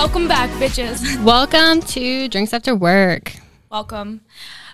Welcome 0.00 0.28
back, 0.28 0.48
bitches. 0.52 1.22
Welcome 1.22 1.82
to 1.88 2.26
Drinks 2.28 2.54
After 2.54 2.74
Work. 2.74 3.34
Welcome. 3.70 4.22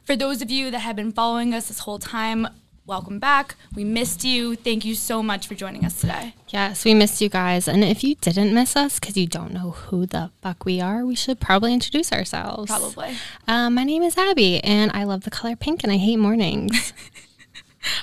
For 0.05 0.15
those 0.15 0.41
of 0.41 0.53
you 0.53 0.71
that 0.71 0.79
have 0.79 0.95
been 0.95 1.11
following 1.11 1.53
us 1.53 1.67
this 1.67 1.81
whole 1.81 1.99
time, 1.99 2.47
welcome 2.87 3.19
back. 3.19 3.57
We 3.75 3.83
missed 3.83 4.23
you. 4.23 4.55
Thank 4.55 4.85
you 4.85 4.95
so 4.95 5.25
much 5.25 5.49
for 5.49 5.57
joining 5.57 5.85
us 5.85 6.01
today. 6.01 6.35
Yes, 6.51 6.85
we 6.85 6.95
missed 6.95 7.21
you 7.21 7.29
guys. 7.29 7.67
And 7.67 7.83
if 7.83 8.05
you 8.05 8.15
didn't 8.15 8.55
miss 8.55 8.77
us 8.77 9.01
because 9.01 9.17
you 9.17 9.27
don't 9.27 9.53
know 9.53 9.73
who 9.73 10.07
the 10.07 10.31
fuck 10.43 10.65
we 10.65 10.81
are, 10.81 11.05
we 11.05 11.17
should 11.17 11.41
probably 11.41 11.75
introduce 11.75 12.13
ourselves. 12.13 12.71
Probably. 12.71 13.17
Um, 13.49 13.75
my 13.75 13.83
name 13.83 14.05
is 14.05 14.17
Abby, 14.17 14.63
and 14.63 14.93
I 14.95 15.03
love 15.03 15.25
the 15.25 15.33
color 15.33 15.57
pink, 15.57 15.83
and 15.83 15.93
I 15.93 15.97
hate 15.97 16.19
mornings. 16.19 16.93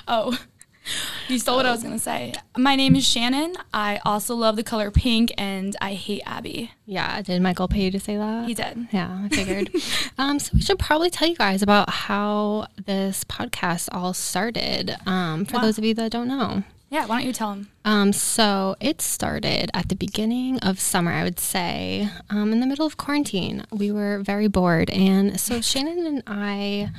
Oh, 0.08 0.38
you 1.28 1.38
stole 1.38 1.56
what 1.56 1.66
I 1.66 1.70
was 1.70 1.82
going 1.82 1.94
to 1.94 2.00
say. 2.00 2.34
My 2.56 2.76
name 2.76 2.94
is 2.96 3.06
Shannon. 3.06 3.54
I 3.72 4.00
also 4.04 4.34
love 4.34 4.56
the 4.56 4.62
color 4.62 4.90
pink 4.90 5.32
and 5.38 5.74
I 5.80 5.94
hate 5.94 6.22
Abby. 6.26 6.72
yeah, 6.86 7.22
did 7.22 7.40
Michael 7.42 7.68
pay 7.68 7.84
you 7.84 7.90
to 7.90 8.00
say 8.00 8.16
that? 8.16 8.46
He 8.46 8.54
did. 8.54 8.88
Yeah, 8.92 9.18
I 9.24 9.28
figured. 9.28 9.70
um, 10.18 10.38
so 10.38 10.50
we 10.54 10.60
should 10.60 10.78
probably 10.78 11.10
tell 11.10 11.28
you 11.28 11.36
guys 11.36 11.62
about 11.62 11.88
how 11.90 12.66
this 12.84 13.24
podcast 13.24 13.88
all 13.92 14.12
started. 14.14 14.94
Um, 15.06 15.44
for 15.44 15.56
Wow. 15.56 15.62
those 15.62 15.78
of 15.78 15.84
you 15.84 15.94
that 15.94 16.10
don't 16.12 16.28
know. 16.28 16.62
Yeah, 16.90 17.06
why 17.06 17.18
don't 17.18 17.26
you 17.26 17.32
tell 17.32 17.50
them? 17.50 17.70
Um, 17.84 18.12
so 18.12 18.76
it 18.78 19.00
started 19.02 19.70
at 19.74 19.88
the 19.88 19.96
beginning 19.96 20.58
of 20.60 20.78
summer, 20.78 21.10
I 21.12 21.24
would 21.24 21.40
say, 21.40 22.08
um, 22.30 22.52
in 22.52 22.60
the 22.60 22.66
middle 22.66 22.86
of 22.86 22.96
quarantine. 22.96 23.64
We 23.72 23.90
were 23.90 24.18
very 24.20 24.46
bored. 24.46 24.90
And 24.90 25.40
so 25.40 25.60
Shannon 25.62 26.06
and 26.06 26.22
I, 26.26 26.90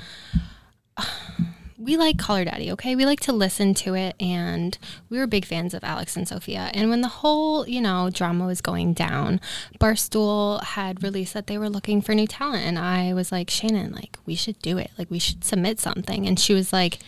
we 1.86 1.97
like 1.97 2.17
Call 2.17 2.38
Her 2.38 2.45
Daddy, 2.45 2.72
okay? 2.72 2.95
We 2.95 3.05
like 3.05 3.19
to 3.22 3.31
listen 3.31 3.73
to 3.75 3.94
it. 3.94 4.16
And 4.19 4.78
we 5.09 5.17
were 5.17 5.28
big 5.28 5.45
fans 5.45 5.73
of 5.73 5.83
Alex 5.83 6.17
and 6.17 6.28
Sophia. 6.28 6.72
And 6.73 6.89
when 6.89 7.02
the 7.02 7.08
whole, 7.08 7.67
you 7.67 7.80
know, 7.80 8.09
drama 8.09 8.45
was 8.45 8.59
going 8.59 8.94
down, 8.94 9.39
Barstool 9.80 10.61
had 10.63 11.03
released 11.03 11.33
that 11.33 11.47
they 11.47 11.58
were 11.58 11.69
looking 11.69 12.02
for 12.02 12.13
new 12.13 12.28
talent. 12.28 12.63
And 12.63 12.80
I 12.80 13.13
was 13.13 13.31
like, 13.31 13.50
Shannon, 13.50 13.94
like, 13.94 14.17
we 14.25 14.36
should 14.36 14.59
do 14.59 14.78
it. 14.78 14.91
Like, 14.97 15.09
we 15.11 15.19
should 15.19 15.44
submit 15.44 15.80
something. 15.80 16.28
And 16.28 16.39
she 16.39 16.53
was 16.53 16.73
like, 16.73 17.00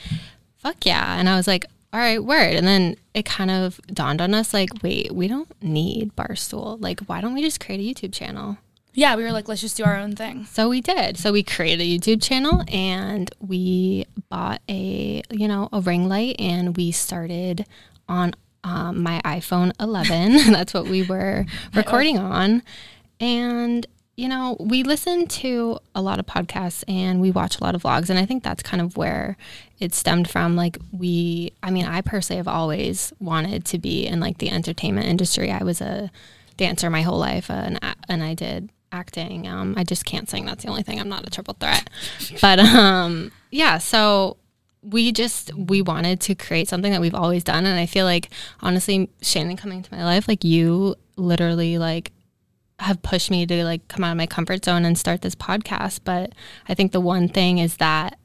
fuck 0.57 0.85
yeah. 0.85 1.19
And 1.19 1.27
I 1.27 1.35
was 1.35 1.47
like, 1.47 1.65
all 1.91 1.99
right, 1.99 2.23
word. 2.23 2.55
And 2.55 2.67
then 2.67 2.97
it 3.13 3.25
kind 3.25 3.49
of 3.49 3.79
dawned 3.87 4.21
on 4.21 4.33
us 4.33 4.53
like, 4.53 4.69
wait, 4.83 5.11
we 5.11 5.27
don't 5.27 5.51
need 5.63 6.15
Barstool. 6.15 6.79
Like, 6.79 6.99
why 7.01 7.21
don't 7.21 7.33
we 7.33 7.41
just 7.41 7.59
create 7.59 7.79
a 7.79 7.83
YouTube 7.83 8.13
channel? 8.13 8.57
Yeah, 8.97 9.15
we 9.15 9.21
were 9.21 9.31
like, 9.31 9.47
let's 9.47 9.61
just 9.61 9.77
do 9.77 9.83
our 9.83 9.95
own 9.95 10.15
thing. 10.15 10.45
So 10.45 10.69
we 10.69 10.81
did. 10.81 11.19
So 11.19 11.31
we 11.31 11.43
created 11.43 11.83
a 11.83 11.85
YouTube 11.85 12.19
channel 12.19 12.63
and 12.67 13.29
we 13.39 14.07
bought 14.27 14.59
a, 14.67 15.21
you 15.29 15.47
know, 15.47 15.69
a 15.71 15.81
ring 15.81 16.09
light 16.09 16.37
and 16.39 16.75
we 16.75 16.91
started 16.91 17.67
on 18.09 18.33
um, 18.63 19.03
my 19.03 19.21
iPhone 19.23 19.71
11. 19.79 20.51
That's 20.51 20.73
what 20.73 20.87
we 20.87 21.03
were 21.03 21.45
recording 21.75 22.17
on. 22.17 22.63
And, 23.19 23.85
you 24.15 24.27
know, 24.27 24.57
we 24.59 24.81
listen 24.81 25.27
to 25.27 25.77
a 25.93 26.01
lot 26.01 26.17
of 26.17 26.25
podcasts 26.25 26.83
and 26.87 27.21
we 27.21 27.29
watch 27.29 27.59
a 27.59 27.63
lot 27.63 27.75
of 27.75 27.83
vlogs. 27.83 28.09
And 28.09 28.17
I 28.17 28.25
think 28.25 28.41
that's 28.41 28.63
kind 28.63 28.81
of 28.81 28.97
where 28.97 29.37
it 29.77 29.93
stemmed 29.93 30.27
from. 30.27 30.55
Like, 30.55 30.79
we, 30.91 31.53
I 31.61 31.69
mean, 31.69 31.85
I 31.85 32.01
personally 32.01 32.37
have 32.37 32.47
always 32.47 33.13
wanted 33.19 33.63
to 33.65 33.77
be 33.77 34.07
in 34.07 34.19
like 34.19 34.39
the 34.39 34.49
entertainment 34.49 35.05
industry. 35.05 35.51
I 35.51 35.63
was 35.63 35.81
a 35.81 36.09
dancer 36.57 36.89
my 36.89 37.03
whole 37.03 37.19
life 37.19 37.51
uh, 37.51 37.53
and, 37.53 37.79
and 38.09 38.23
I 38.23 38.33
did 38.33 38.71
acting. 38.91 39.47
Um, 39.47 39.73
I 39.77 39.83
just 39.83 40.05
can't 40.05 40.29
sing. 40.29 40.45
That's 40.45 40.63
the 40.63 40.69
only 40.69 40.83
thing. 40.83 40.99
I'm 40.99 41.09
not 41.09 41.25
a 41.27 41.29
triple 41.29 41.55
threat. 41.59 41.89
But 42.41 42.59
um, 42.59 43.31
yeah, 43.51 43.77
so 43.77 44.37
we 44.83 45.11
just 45.11 45.53
we 45.55 45.81
wanted 45.81 46.19
to 46.21 46.35
create 46.35 46.67
something 46.67 46.91
that 46.91 47.01
we've 47.01 47.15
always 47.15 47.43
done 47.43 47.65
and 47.65 47.79
i 47.79 47.85
feel 47.85 48.05
like 48.05 48.29
honestly 48.61 49.09
shannon 49.21 49.57
coming 49.57 49.79
into 49.79 49.93
my 49.93 50.03
life 50.03 50.27
like 50.27 50.43
you 50.43 50.95
literally 51.15 51.77
like 51.77 52.11
have 52.79 53.01
pushed 53.01 53.31
me 53.31 53.45
to 53.45 53.63
like 53.63 53.85
come 53.87 54.03
out 54.03 54.11
of 54.11 54.17
my 54.17 54.27
comfort 54.27 54.63
zone 54.63 54.85
and 54.85 54.97
start 54.97 55.21
this 55.21 55.35
podcast 55.35 55.99
but 56.03 56.31
i 56.69 56.73
think 56.73 56.91
the 56.91 57.01
one 57.01 57.27
thing 57.27 57.57
is 57.57 57.77
that 57.77 58.17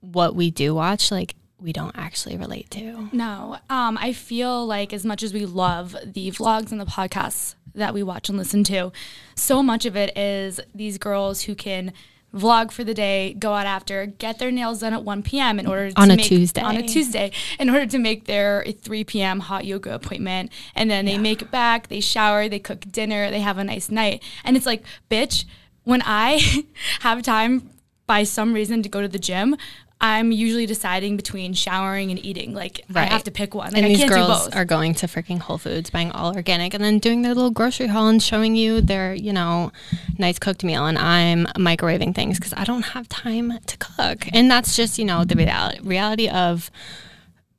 what 0.00 0.34
we 0.34 0.50
do 0.50 0.74
watch 0.74 1.10
like 1.10 1.34
we 1.64 1.72
don't 1.72 1.96
actually 1.96 2.36
relate 2.36 2.70
to 2.70 3.08
No, 3.10 3.56
um, 3.70 3.96
I 3.98 4.12
feel 4.12 4.66
like 4.66 4.92
as 4.92 5.04
much 5.04 5.22
as 5.22 5.32
we 5.32 5.46
love 5.46 5.96
the 6.04 6.30
vlogs 6.30 6.70
and 6.70 6.80
the 6.80 6.84
podcasts 6.84 7.54
that 7.74 7.94
we 7.94 8.02
watch 8.02 8.28
and 8.28 8.36
listen 8.36 8.62
to, 8.64 8.92
so 9.34 9.62
much 9.62 9.86
of 9.86 9.96
it 9.96 10.16
is 10.16 10.60
these 10.74 10.98
girls 10.98 11.42
who 11.42 11.54
can 11.54 11.92
vlog 12.34 12.70
for 12.70 12.84
the 12.84 12.92
day, 12.92 13.34
go 13.38 13.54
out 13.54 13.64
after, 13.66 14.04
get 14.06 14.38
their 14.38 14.50
nails 14.50 14.80
done 14.80 14.92
at 14.92 15.04
1 15.04 15.22
p.m. 15.22 15.58
in 15.58 15.66
order 15.66 15.90
On 15.96 16.08
to 16.08 16.14
a 16.14 16.16
make, 16.16 16.26
Tuesday. 16.26 16.60
on 16.60 16.76
a 16.76 16.86
Tuesday 16.86 17.30
in 17.58 17.70
order 17.70 17.86
to 17.86 17.98
make 17.98 18.26
their 18.26 18.64
3 18.82 19.04
p.m. 19.04 19.40
hot 19.40 19.64
yoga 19.64 19.94
appointment, 19.94 20.52
and 20.74 20.90
then 20.90 21.06
they 21.06 21.16
make 21.16 21.40
it 21.40 21.50
back, 21.50 21.88
they 21.88 22.00
shower, 22.00 22.48
they 22.48 22.58
cook 22.58 22.80
dinner, 22.90 23.30
they 23.30 23.40
have 23.40 23.56
a 23.56 23.64
nice 23.64 23.88
night, 23.88 24.22
and 24.44 24.56
it's 24.56 24.66
like, 24.66 24.82
bitch, 25.10 25.44
when 25.84 26.02
I 26.04 26.64
have 27.00 27.22
time 27.22 27.70
by 28.06 28.22
some 28.22 28.52
reason 28.52 28.82
to 28.82 28.88
go 28.88 29.00
to 29.00 29.08
the 29.08 29.18
gym. 29.18 29.56
I'm 30.00 30.32
usually 30.32 30.66
deciding 30.66 31.16
between 31.16 31.54
showering 31.54 32.10
and 32.10 32.22
eating. 32.24 32.52
Like 32.52 32.82
I 32.94 33.04
have 33.04 33.24
to 33.24 33.30
pick 33.30 33.54
one. 33.54 33.68
Like 33.68 33.76
and 33.76 33.86
I 33.86 33.88
these 33.88 33.98
can't 33.98 34.10
do 34.10 34.16
girls 34.16 34.46
both. 34.46 34.56
are 34.56 34.64
going 34.64 34.94
to 34.94 35.06
freaking 35.06 35.38
Whole 35.38 35.56
Foods, 35.56 35.88
buying 35.90 36.10
all 36.10 36.34
organic, 36.34 36.74
and 36.74 36.84
then 36.84 36.98
doing 36.98 37.22
their 37.22 37.34
little 37.34 37.50
grocery 37.50 37.86
haul 37.86 38.08
and 38.08 38.22
showing 38.22 38.54
you 38.54 38.80
their, 38.80 39.14
you 39.14 39.32
know, 39.32 39.72
nice 40.18 40.38
cooked 40.38 40.62
meal. 40.62 40.86
And 40.86 40.98
I'm 40.98 41.46
microwaving 41.56 42.14
things 42.14 42.38
because 42.38 42.52
I 42.54 42.64
don't 42.64 42.82
have 42.82 43.08
time 43.08 43.58
to 43.66 43.76
cook. 43.78 44.26
And 44.32 44.50
that's 44.50 44.76
just, 44.76 44.98
you 44.98 45.04
know, 45.04 45.24
the 45.24 45.36
reality 45.82 46.28
of 46.28 46.70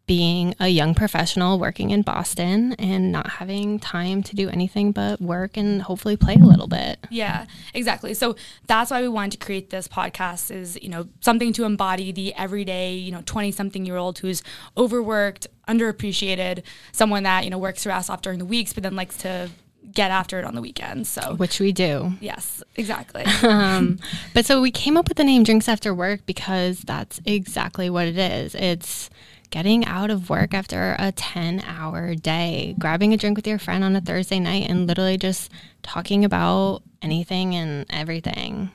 being 0.08 0.54
a 0.60 0.68
young 0.68 0.94
professional 0.94 1.58
working 1.58 1.90
in 1.90 2.02
Boston 2.04 2.74
and 2.74 3.12
not 3.12 3.28
having 3.28 3.80
time 3.80 4.22
to 4.24 4.36
do 4.36 4.50
anything 4.50 4.92
but 4.92 5.20
work 5.20 5.58
and 5.58 5.82
hopefully 5.82 6.16
play 6.16 6.36
a 6.36 6.46
little 6.46 6.68
bit. 6.68 7.00
Yeah, 7.10 7.46
exactly. 7.74 8.14
So 8.14 8.36
that's 8.68 8.92
why 8.92 9.02
we 9.02 9.08
wanted 9.08 9.40
to 9.40 9.46
create 9.46 9.72
this 9.72 9.88
podcast 9.88 10.52
is, 10.52 10.78
you 10.82 10.90
know, 10.90 11.08
something 11.22 11.54
to 11.54 11.64
embody 11.64 12.12
the 12.12 12.34
everyday, 12.36 12.94
you 12.94 13.12
know, 13.12 13.24
20 13.26 13.52
something 13.52 13.86
year 13.86 13.98
old 13.98 14.20
who's 14.20 14.44
overworked, 14.78 15.48
underappreciated, 15.68 16.64
someone 16.92 17.24
that, 17.24 17.44
you 17.44 17.50
know, 17.50 17.58
works 17.58 17.84
their 17.84 17.94
ass 17.94 18.10
off 18.10 18.22
during 18.22 18.38
the 18.40 18.46
weeks, 18.46 18.74
but 18.74 18.84
then 18.84 18.96
likes 18.96 19.18
to 19.18 19.50
get 19.92 20.12
after 20.12 20.38
it 20.38 20.46
on 20.46 20.54
the 20.54 20.62
weekends. 20.62 21.10
So 21.10 21.36
Which 21.36 21.60
we 21.60 21.72
do. 21.72 22.14
yes, 22.20 22.64
exactly. 22.76 23.24
um, 23.44 24.00
but 24.34 24.46
so 24.46 24.62
we 24.62 24.72
came 24.72 24.98
up 24.98 25.08
with 25.08 25.18
the 25.18 25.24
name 25.24 25.44
Drinks 25.44 25.68
After 25.68 25.94
Work 25.94 26.26
because 26.26 26.80
that's 26.82 27.20
exactly 27.26 27.90
what 27.90 28.08
it 28.08 28.18
is. 28.18 28.54
It's 28.56 29.10
getting 29.56 29.86
out 29.86 30.12
of 30.12 30.30
work 30.30 30.54
after 30.54 30.98
a 31.00 31.14
10 31.14 31.62
hour 31.66 32.14
day, 32.14 32.76
grabbing 32.78 33.14
a 33.14 33.18
drink 33.18 33.38
with 33.38 33.48
your 33.48 33.58
friend 33.58 33.86
on 33.86 33.96
a 33.96 34.02
Thursday 34.02 34.38
night, 34.38 34.70
and 34.70 34.86
literally 34.86 35.16
just 35.18 35.50
talking 35.82 36.26
about 36.26 36.84
anything 37.02 37.56
and 37.56 37.86
everything. 37.90 38.70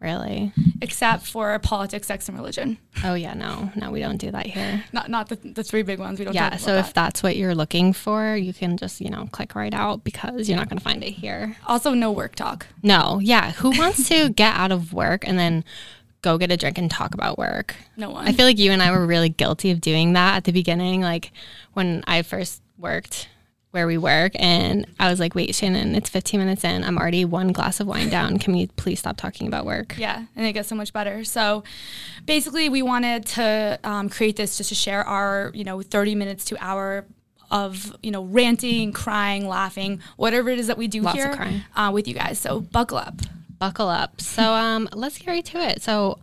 Really? 0.00 0.52
Except 0.82 1.24
for 1.24 1.56
politics, 1.60 2.08
sex, 2.08 2.28
and 2.28 2.36
religion. 2.36 2.76
Oh, 3.04 3.14
yeah, 3.14 3.34
no, 3.34 3.70
no, 3.76 3.92
we 3.92 4.00
don't 4.00 4.16
do 4.16 4.32
that 4.32 4.46
here. 4.46 4.84
Not 4.92 5.08
not 5.08 5.28
the, 5.28 5.36
the 5.36 5.62
three 5.62 5.82
big 5.82 6.00
ones. 6.00 6.18
We 6.18 6.24
don't 6.24 6.34
Yeah, 6.34 6.56
so 6.56 6.74
that. 6.74 6.86
if 6.86 6.92
that's 6.92 7.22
what 7.22 7.36
you're 7.36 7.54
looking 7.54 7.92
for, 7.92 8.34
you 8.34 8.52
can 8.52 8.76
just, 8.76 9.00
you 9.00 9.08
know, 9.08 9.28
click 9.30 9.54
right 9.54 9.72
out 9.72 10.02
because 10.02 10.48
you're 10.48 10.58
not 10.58 10.68
going 10.68 10.78
to 10.78 10.84
find 10.84 11.04
it 11.04 11.12
here. 11.12 11.56
also 11.68 11.94
no 11.94 12.10
work 12.10 12.34
talk. 12.34 12.66
No, 12.82 13.20
yeah. 13.22 13.52
Who 13.52 13.70
wants 13.78 14.08
to 14.08 14.28
get 14.30 14.56
out 14.56 14.72
of 14.72 14.92
work 14.92 15.26
and 15.26 15.38
then 15.38 15.64
go 16.26 16.38
get 16.38 16.50
a 16.50 16.56
drink 16.56 16.76
and 16.76 16.90
talk 16.90 17.14
about 17.14 17.38
work? 17.38 17.76
No 17.96 18.10
one. 18.10 18.26
I 18.26 18.32
feel 18.32 18.46
like 18.46 18.58
you 18.58 18.72
and 18.72 18.82
I 18.82 18.90
were 18.90 19.06
really 19.06 19.28
guilty 19.28 19.70
of 19.70 19.80
doing 19.80 20.14
that 20.14 20.36
at 20.36 20.44
the 20.44 20.52
beginning, 20.52 21.00
like 21.00 21.30
when 21.72 22.02
I 22.06 22.22
first 22.22 22.62
worked 22.76 23.28
where 23.70 23.86
we 23.86 23.98
work. 23.98 24.32
And 24.36 24.86
I 24.98 25.10
was 25.10 25.20
like, 25.20 25.34
wait, 25.34 25.54
Shannon, 25.54 25.94
it's 25.94 26.08
15 26.08 26.40
minutes 26.40 26.64
in. 26.64 26.82
I'm 26.82 26.98
already 26.98 27.24
one 27.24 27.52
glass 27.52 27.78
of 27.78 27.86
wine 27.86 28.08
down. 28.08 28.38
Can 28.38 28.54
we 28.54 28.66
please 28.68 28.98
stop 28.98 29.18
talking 29.18 29.46
about 29.46 29.66
work? 29.66 29.96
Yeah, 29.98 30.24
and 30.34 30.46
it 30.46 30.54
gets 30.54 30.68
so 30.68 30.74
much 30.74 30.92
better. 30.92 31.24
So 31.24 31.62
basically, 32.24 32.68
we 32.70 32.82
wanted 32.82 33.26
to 33.26 33.78
um, 33.84 34.08
create 34.08 34.36
this 34.36 34.56
just 34.56 34.70
to 34.70 34.74
share 34.74 35.04
our, 35.04 35.52
you 35.54 35.62
know, 35.62 35.82
30 35.82 36.14
minutes 36.14 36.46
to 36.46 36.56
hour 36.58 37.04
of, 37.50 37.94
you 38.02 38.10
know, 38.10 38.24
ranting, 38.24 38.92
crying, 38.92 39.46
laughing, 39.46 40.00
whatever 40.16 40.48
it 40.50 40.58
is 40.58 40.66
that 40.66 40.78
we 40.78 40.88
do 40.88 41.02
Lots 41.02 41.16
here. 41.16 41.62
Uh, 41.76 41.90
with 41.92 42.08
you 42.08 42.14
guys. 42.14 42.38
So 42.38 42.60
buckle 42.60 42.98
up. 42.98 43.20
Buckle 43.58 43.88
up. 43.88 44.20
So 44.20 44.42
um, 44.54 44.88
let's 44.92 45.18
get 45.18 45.28
right 45.28 45.44
to 45.46 45.58
it. 45.58 45.82
So 45.82 46.18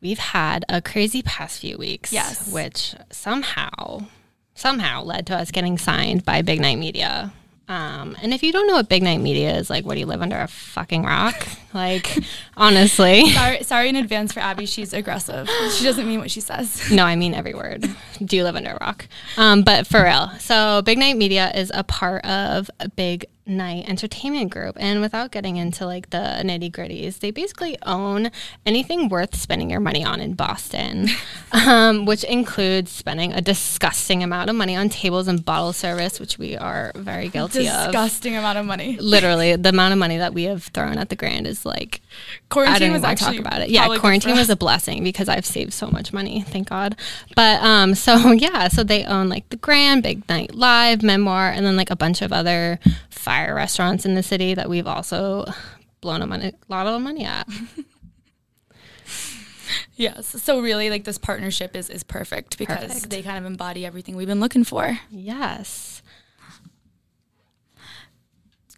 we've 0.00 0.18
had 0.18 0.64
a 0.68 0.80
crazy 0.80 1.22
past 1.22 1.60
few 1.60 1.76
weeks. 1.78 2.12
Yes. 2.12 2.50
Which 2.50 2.94
somehow, 3.10 4.06
somehow 4.54 5.02
led 5.02 5.26
to 5.28 5.36
us 5.36 5.50
getting 5.50 5.78
signed 5.78 6.24
by 6.24 6.42
Big 6.42 6.60
Night 6.60 6.78
Media. 6.78 7.32
Um, 7.70 8.16
and 8.20 8.34
if 8.34 8.42
you 8.42 8.50
don't 8.50 8.66
know 8.66 8.74
what 8.74 8.88
Big 8.88 9.04
Night 9.04 9.20
Media 9.20 9.56
is, 9.56 9.70
like, 9.70 9.84
what 9.84 9.94
do 9.94 10.00
you 10.00 10.06
live 10.06 10.22
under 10.22 10.36
a 10.36 10.48
fucking 10.48 11.04
rock? 11.04 11.46
Like, 11.72 12.18
honestly. 12.56 13.30
Sorry, 13.32 13.62
sorry 13.62 13.88
in 13.90 13.94
advance 13.94 14.32
for 14.32 14.40
Abby. 14.40 14.66
She's 14.66 14.92
aggressive. 14.92 15.48
She 15.72 15.84
doesn't 15.84 16.04
mean 16.04 16.18
what 16.18 16.28
she 16.28 16.40
says. 16.40 16.90
No, 16.90 17.04
I 17.04 17.14
mean 17.14 17.32
every 17.32 17.54
word. 17.54 17.88
Do 18.24 18.36
you 18.36 18.42
live 18.42 18.56
under 18.56 18.70
a 18.72 18.78
rock. 18.80 19.06
Um, 19.36 19.62
but 19.62 19.86
for 19.86 20.02
real. 20.02 20.32
So 20.40 20.82
Big 20.82 20.98
Night 20.98 21.16
Media 21.16 21.52
is 21.54 21.70
a 21.72 21.84
part 21.84 22.24
of 22.24 22.68
Big 22.96 23.26
night 23.50 23.88
entertainment 23.88 24.50
group. 24.50 24.76
And 24.78 25.00
without 25.00 25.30
getting 25.30 25.56
into 25.56 25.84
like 25.86 26.10
the 26.10 26.40
nitty 26.42 26.70
gritties, 26.70 27.18
they 27.18 27.30
basically 27.30 27.76
own 27.82 28.30
anything 28.64 29.08
worth 29.08 29.36
spending 29.36 29.70
your 29.70 29.80
money 29.80 30.04
on 30.04 30.20
in 30.20 30.34
Boston, 30.34 31.08
um, 31.52 32.06
which 32.06 32.24
includes 32.24 32.90
spending 32.90 33.32
a 33.32 33.40
disgusting 33.40 34.22
amount 34.22 34.50
of 34.50 34.56
money 34.56 34.76
on 34.76 34.88
tables 34.88 35.28
and 35.28 35.44
bottle 35.44 35.72
service, 35.72 36.20
which 36.20 36.38
we 36.38 36.56
are 36.56 36.92
very 36.94 37.28
guilty 37.28 37.60
Disgusting 37.60 37.86
of. 37.86 37.92
Disgusting 37.92 38.36
amount 38.36 38.58
of 38.58 38.66
money. 38.66 38.96
Literally, 39.00 39.56
the 39.56 39.70
amount 39.70 39.92
of 39.92 39.98
money 39.98 40.18
that 40.18 40.32
we 40.34 40.44
have 40.44 40.64
thrown 40.64 40.98
at 40.98 41.08
the 41.08 41.16
Grand 41.16 41.46
is 41.46 41.66
like 41.66 42.00
quarantine 42.48 42.74
I 42.74 42.78
don't 42.78 42.88
even 42.90 43.02
want 43.02 43.18
to 43.18 43.24
talk 43.24 43.38
about 43.38 43.62
it. 43.62 43.70
Yeah, 43.70 43.96
quarantine 43.98 44.36
was 44.36 44.50
a 44.50 44.56
blessing 44.60 45.04
because 45.04 45.28
I've 45.28 45.46
saved 45.46 45.72
so 45.72 45.88
much 45.88 46.12
money, 46.12 46.42
thank 46.42 46.68
God. 46.68 46.96
But 47.34 47.62
um, 47.62 47.94
so 47.94 48.32
yeah, 48.32 48.68
so 48.68 48.84
they 48.84 49.04
own 49.04 49.28
like 49.28 49.48
the 49.50 49.56
Grand, 49.56 50.02
Big 50.02 50.28
Night 50.28 50.54
Live, 50.54 51.02
Memoir, 51.02 51.50
and 51.50 51.66
then 51.66 51.76
like 51.76 51.90
a 51.90 51.96
bunch 51.96 52.22
of 52.22 52.32
other 52.32 52.78
fire 53.10 53.39
restaurants 53.48 54.04
in 54.04 54.14
the 54.14 54.22
city 54.22 54.54
that 54.54 54.68
we've 54.68 54.86
also 54.86 55.44
blown 56.00 56.22
a, 56.22 56.26
money, 56.26 56.48
a 56.48 56.54
lot 56.68 56.86
of 56.86 57.00
money 57.00 57.24
at. 57.24 57.48
yes. 59.94 60.42
So 60.42 60.60
really 60.60 60.90
like 60.90 61.04
this 61.04 61.18
partnership 61.18 61.76
is 61.76 61.90
is 61.90 62.02
perfect 62.02 62.58
because 62.58 62.78
perfect. 62.78 63.10
they 63.10 63.22
kind 63.22 63.38
of 63.38 63.44
embody 63.44 63.86
everything 63.86 64.16
we've 64.16 64.28
been 64.28 64.40
looking 64.40 64.64
for. 64.64 64.98
Yes. 65.10 66.02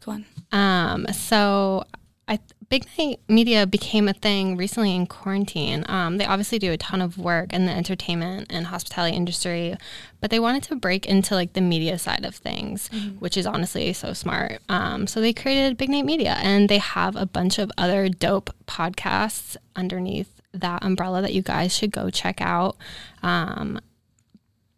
Go 0.04 0.12
on. 0.12 0.26
Um, 0.50 1.06
so 1.12 1.84
I 2.26 2.40
Big 2.72 2.86
Night 2.96 3.20
Media 3.28 3.66
became 3.66 4.08
a 4.08 4.14
thing 4.14 4.56
recently 4.56 4.96
in 4.96 5.06
quarantine. 5.06 5.84
Um, 5.88 6.16
they 6.16 6.24
obviously 6.24 6.58
do 6.58 6.72
a 6.72 6.78
ton 6.78 7.02
of 7.02 7.18
work 7.18 7.52
in 7.52 7.66
the 7.66 7.70
entertainment 7.70 8.46
and 8.48 8.64
hospitality 8.64 9.14
industry, 9.14 9.76
but 10.22 10.30
they 10.30 10.40
wanted 10.40 10.62
to 10.62 10.76
break 10.76 11.04
into 11.04 11.34
like 11.34 11.52
the 11.52 11.60
media 11.60 11.98
side 11.98 12.24
of 12.24 12.34
things, 12.34 12.88
mm-hmm. 12.88 13.18
which 13.18 13.36
is 13.36 13.44
honestly 13.44 13.92
so 13.92 14.14
smart. 14.14 14.62
Um, 14.70 15.06
so 15.06 15.20
they 15.20 15.34
created 15.34 15.76
Big 15.76 15.90
Night 15.90 16.06
Media, 16.06 16.38
and 16.40 16.70
they 16.70 16.78
have 16.78 17.14
a 17.14 17.26
bunch 17.26 17.58
of 17.58 17.70
other 17.76 18.08
dope 18.08 18.48
podcasts 18.66 19.54
underneath 19.76 20.40
that 20.54 20.82
umbrella 20.82 21.20
that 21.20 21.34
you 21.34 21.42
guys 21.42 21.76
should 21.76 21.90
go 21.90 22.08
check 22.08 22.40
out. 22.40 22.78
Um, 23.22 23.82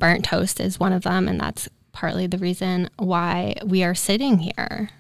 Burnt 0.01 0.25
Toast 0.25 0.59
is 0.59 0.81
one 0.81 0.93
of 0.93 1.05
them, 1.05 1.29
and 1.29 1.39
that's 1.39 1.69
partly 1.93 2.27
the 2.27 2.39
reason 2.39 2.91
why 2.97 3.55
we 3.65 3.85
are 3.85 3.95
sitting 3.95 4.39
here. 4.39 4.91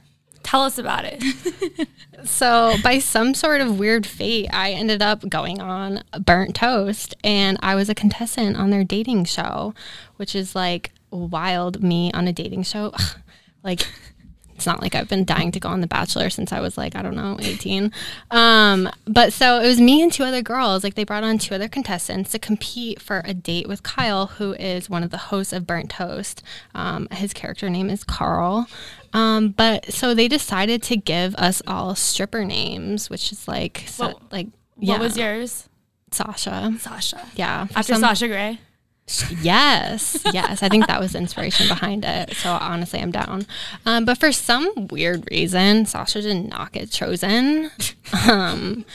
Tell 0.44 0.62
us 0.62 0.78
about 0.78 1.04
it. 1.04 1.88
so, 2.24 2.76
by 2.84 3.00
some 3.00 3.34
sort 3.34 3.60
of 3.60 3.78
weird 3.78 4.06
fate, 4.06 4.48
I 4.52 4.70
ended 4.72 5.02
up 5.02 5.28
going 5.28 5.60
on 5.60 6.04
Burnt 6.20 6.54
Toast 6.54 7.16
and 7.24 7.58
I 7.62 7.74
was 7.74 7.88
a 7.88 7.94
contestant 7.94 8.56
on 8.56 8.70
their 8.70 8.84
dating 8.84 9.24
show, 9.24 9.74
which 10.16 10.36
is 10.36 10.54
like 10.54 10.92
wild 11.10 11.82
me 11.82 12.12
on 12.12 12.28
a 12.28 12.32
dating 12.32 12.62
show. 12.62 12.92
like, 13.64 13.88
it's 14.54 14.66
not 14.66 14.80
like 14.80 14.94
I've 14.94 15.08
been 15.08 15.24
dying 15.24 15.50
to 15.52 15.60
go 15.60 15.68
on 15.68 15.80
The 15.80 15.86
Bachelor 15.86 16.30
since 16.30 16.52
I 16.52 16.60
was 16.60 16.78
like, 16.78 16.94
I 16.94 17.02
don't 17.02 17.16
know, 17.16 17.36
18. 17.40 17.92
Um, 18.30 18.88
but 19.06 19.32
so 19.32 19.60
it 19.60 19.66
was 19.66 19.80
me 19.80 20.02
and 20.02 20.12
two 20.12 20.24
other 20.24 20.42
girls. 20.42 20.84
Like 20.84 20.94
they 20.94 21.04
brought 21.04 21.24
on 21.24 21.38
two 21.38 21.54
other 21.54 21.68
contestants 21.68 22.30
to 22.32 22.38
compete 22.38 23.02
for 23.02 23.22
a 23.24 23.34
date 23.34 23.68
with 23.68 23.82
Kyle, 23.82 24.26
who 24.26 24.52
is 24.54 24.88
one 24.88 25.02
of 25.02 25.10
the 25.10 25.18
hosts 25.18 25.52
of 25.52 25.66
Burnt 25.66 25.90
Toast. 25.90 26.42
Um, 26.74 27.08
his 27.10 27.32
character 27.32 27.68
name 27.68 27.90
is 27.90 28.04
Carl. 28.04 28.68
Um, 29.12 29.50
but 29.50 29.92
so 29.92 30.14
they 30.14 30.28
decided 30.28 30.82
to 30.84 30.96
give 30.96 31.34
us 31.36 31.62
all 31.66 31.94
stripper 31.94 32.44
names, 32.44 33.10
which 33.10 33.32
is 33.32 33.46
like, 33.48 33.84
so, 33.86 34.06
what, 34.06 34.32
like, 34.32 34.46
yeah. 34.78 34.92
What 34.92 35.00
was 35.00 35.16
yours? 35.16 35.68
Sasha. 36.10 36.74
Sasha. 36.78 37.26
Yeah. 37.34 37.66
After 37.74 37.94
some, 37.94 38.00
Sasha 38.00 38.28
Grey. 38.28 38.58
Yes, 39.42 40.22
yes. 40.32 40.62
I 40.62 40.68
think 40.68 40.86
that 40.86 40.98
was 40.98 41.12
the 41.12 41.18
inspiration 41.18 41.68
behind 41.68 42.04
it. 42.04 42.34
So 42.36 42.50
honestly, 42.50 43.00
I'm 43.00 43.10
down. 43.10 43.46
Um, 43.84 44.06
but 44.06 44.18
for 44.18 44.32
some 44.32 44.88
weird 44.88 45.28
reason, 45.30 45.84
Sasha 45.84 46.22
did 46.22 46.48
not 46.48 46.72
get 46.72 46.90
chosen, 46.90 47.70
um, 48.28 48.86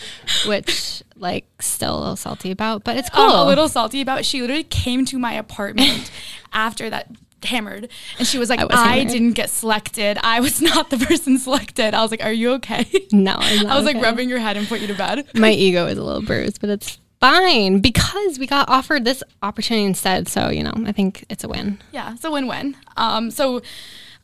which 0.48 1.04
like 1.16 1.46
still 1.60 1.98
a 1.98 2.00
little 2.00 2.16
salty 2.16 2.50
about. 2.50 2.84
But 2.84 2.98
it's 2.98 3.10
cool. 3.10 3.24
Um, 3.24 3.46
a 3.46 3.46
little 3.46 3.70
salty 3.70 4.02
about. 4.02 4.26
She 4.26 4.42
literally 4.42 4.64
came 4.64 5.06
to 5.06 5.20
my 5.20 5.34
apartment 5.34 6.12
after 6.54 6.90
that 6.90 7.12
hammered 7.44 7.90
and 8.18 8.28
she 8.28 8.38
was 8.38 8.50
like 8.50 8.60
I, 8.60 9.00
I, 9.00 9.04
didn't 9.06 9.32
get 9.32 9.50
selected 9.50 10.18
i 10.24 10.42
was 10.42 10.62
not 10.74 10.90
the 10.90 10.98
person 10.98 11.38
selected 11.38 11.94
i 11.94 12.02
was 12.02 12.12
like 12.12 12.22
are 12.22 12.34
you 12.34 12.52
okay 12.56 12.86
no 13.14 13.32
i 13.40 13.64
was 13.64 13.64
okay. 13.64 13.94
like 13.94 14.04
rubbing 14.04 14.28
your 14.28 14.40
head 14.40 14.58
and 14.58 14.68
put 14.68 14.82
you 14.82 14.88
to 14.88 14.94
bed 14.94 15.26
my 15.36 15.50
ego 15.50 15.88
is 15.88 15.98
a 15.98 16.04
little 16.04 16.22
bruised 16.22 16.60
but 16.60 16.70
it's 16.70 17.00
fine 17.20 17.80
because 17.80 18.40
we 18.40 18.48
got 18.48 18.70
offered 18.70 19.06
this 19.06 19.24
opportunity 19.42 19.86
instead. 19.86 20.28
So, 20.28 20.50
you 20.50 20.64
know, 20.64 20.74
I 20.86 20.92
think 20.92 21.26
it's 21.30 21.44
a 21.44 21.48
win. 21.48 21.80
Yeah, 21.92 22.14
it's 22.14 22.24
a 22.24 22.32
win 22.32 22.48
win. 22.48 22.76
Um, 22.98 23.32
so, 23.32 23.62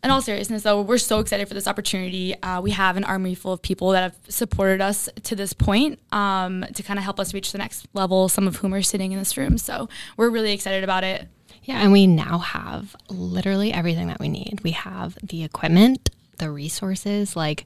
in 0.04 0.12
all 0.12 0.22
seriousness, 0.22 0.62
though, 0.64 0.82
we're 0.82 1.00
so 1.00 1.20
excited 1.20 1.48
for 1.48 1.56
this 1.56 1.68
opportunity. 1.68 2.40
Uh, 2.42 2.62
we 2.62 2.72
have 2.72 2.96
an 2.96 3.04
army 3.04 3.34
full 3.34 3.54
of 3.54 3.62
people 3.62 3.90
that 3.92 4.04
have 4.04 4.16
supported 4.30 4.80
us 4.80 5.10
to 5.24 5.36
this 5.36 5.52
point 5.52 6.00
um, 6.12 6.64
to 6.76 6.84
kind 6.84 7.00
of 7.00 7.04
help 7.04 7.20
us 7.20 7.34
reach 7.34 7.52
the 7.52 7.58
next 7.58 7.88
level, 7.94 8.30
some 8.30 8.48
of 8.48 8.58
whom 8.58 8.74
are 8.74 8.84
sitting 8.84 9.12
in 9.12 9.18
this 9.20 9.36
room. 9.36 9.58
So, 9.58 9.90
we're 10.16 10.30
really 10.30 10.54
excited 10.54 10.84
about 10.84 11.04
it. 11.04 11.28
Yeah, 11.64 11.82
and 11.82 11.92
we 11.92 12.06
now 12.06 12.38
have 12.38 12.96
literally 13.10 13.74
everything 13.74 14.08
that 14.08 14.20
we 14.20 14.30
need. 14.30 14.60
We 14.64 14.72
have 14.72 15.18
the 15.24 15.44
equipment, 15.44 16.12
the 16.38 16.52
resources, 16.52 17.36
like, 17.36 17.66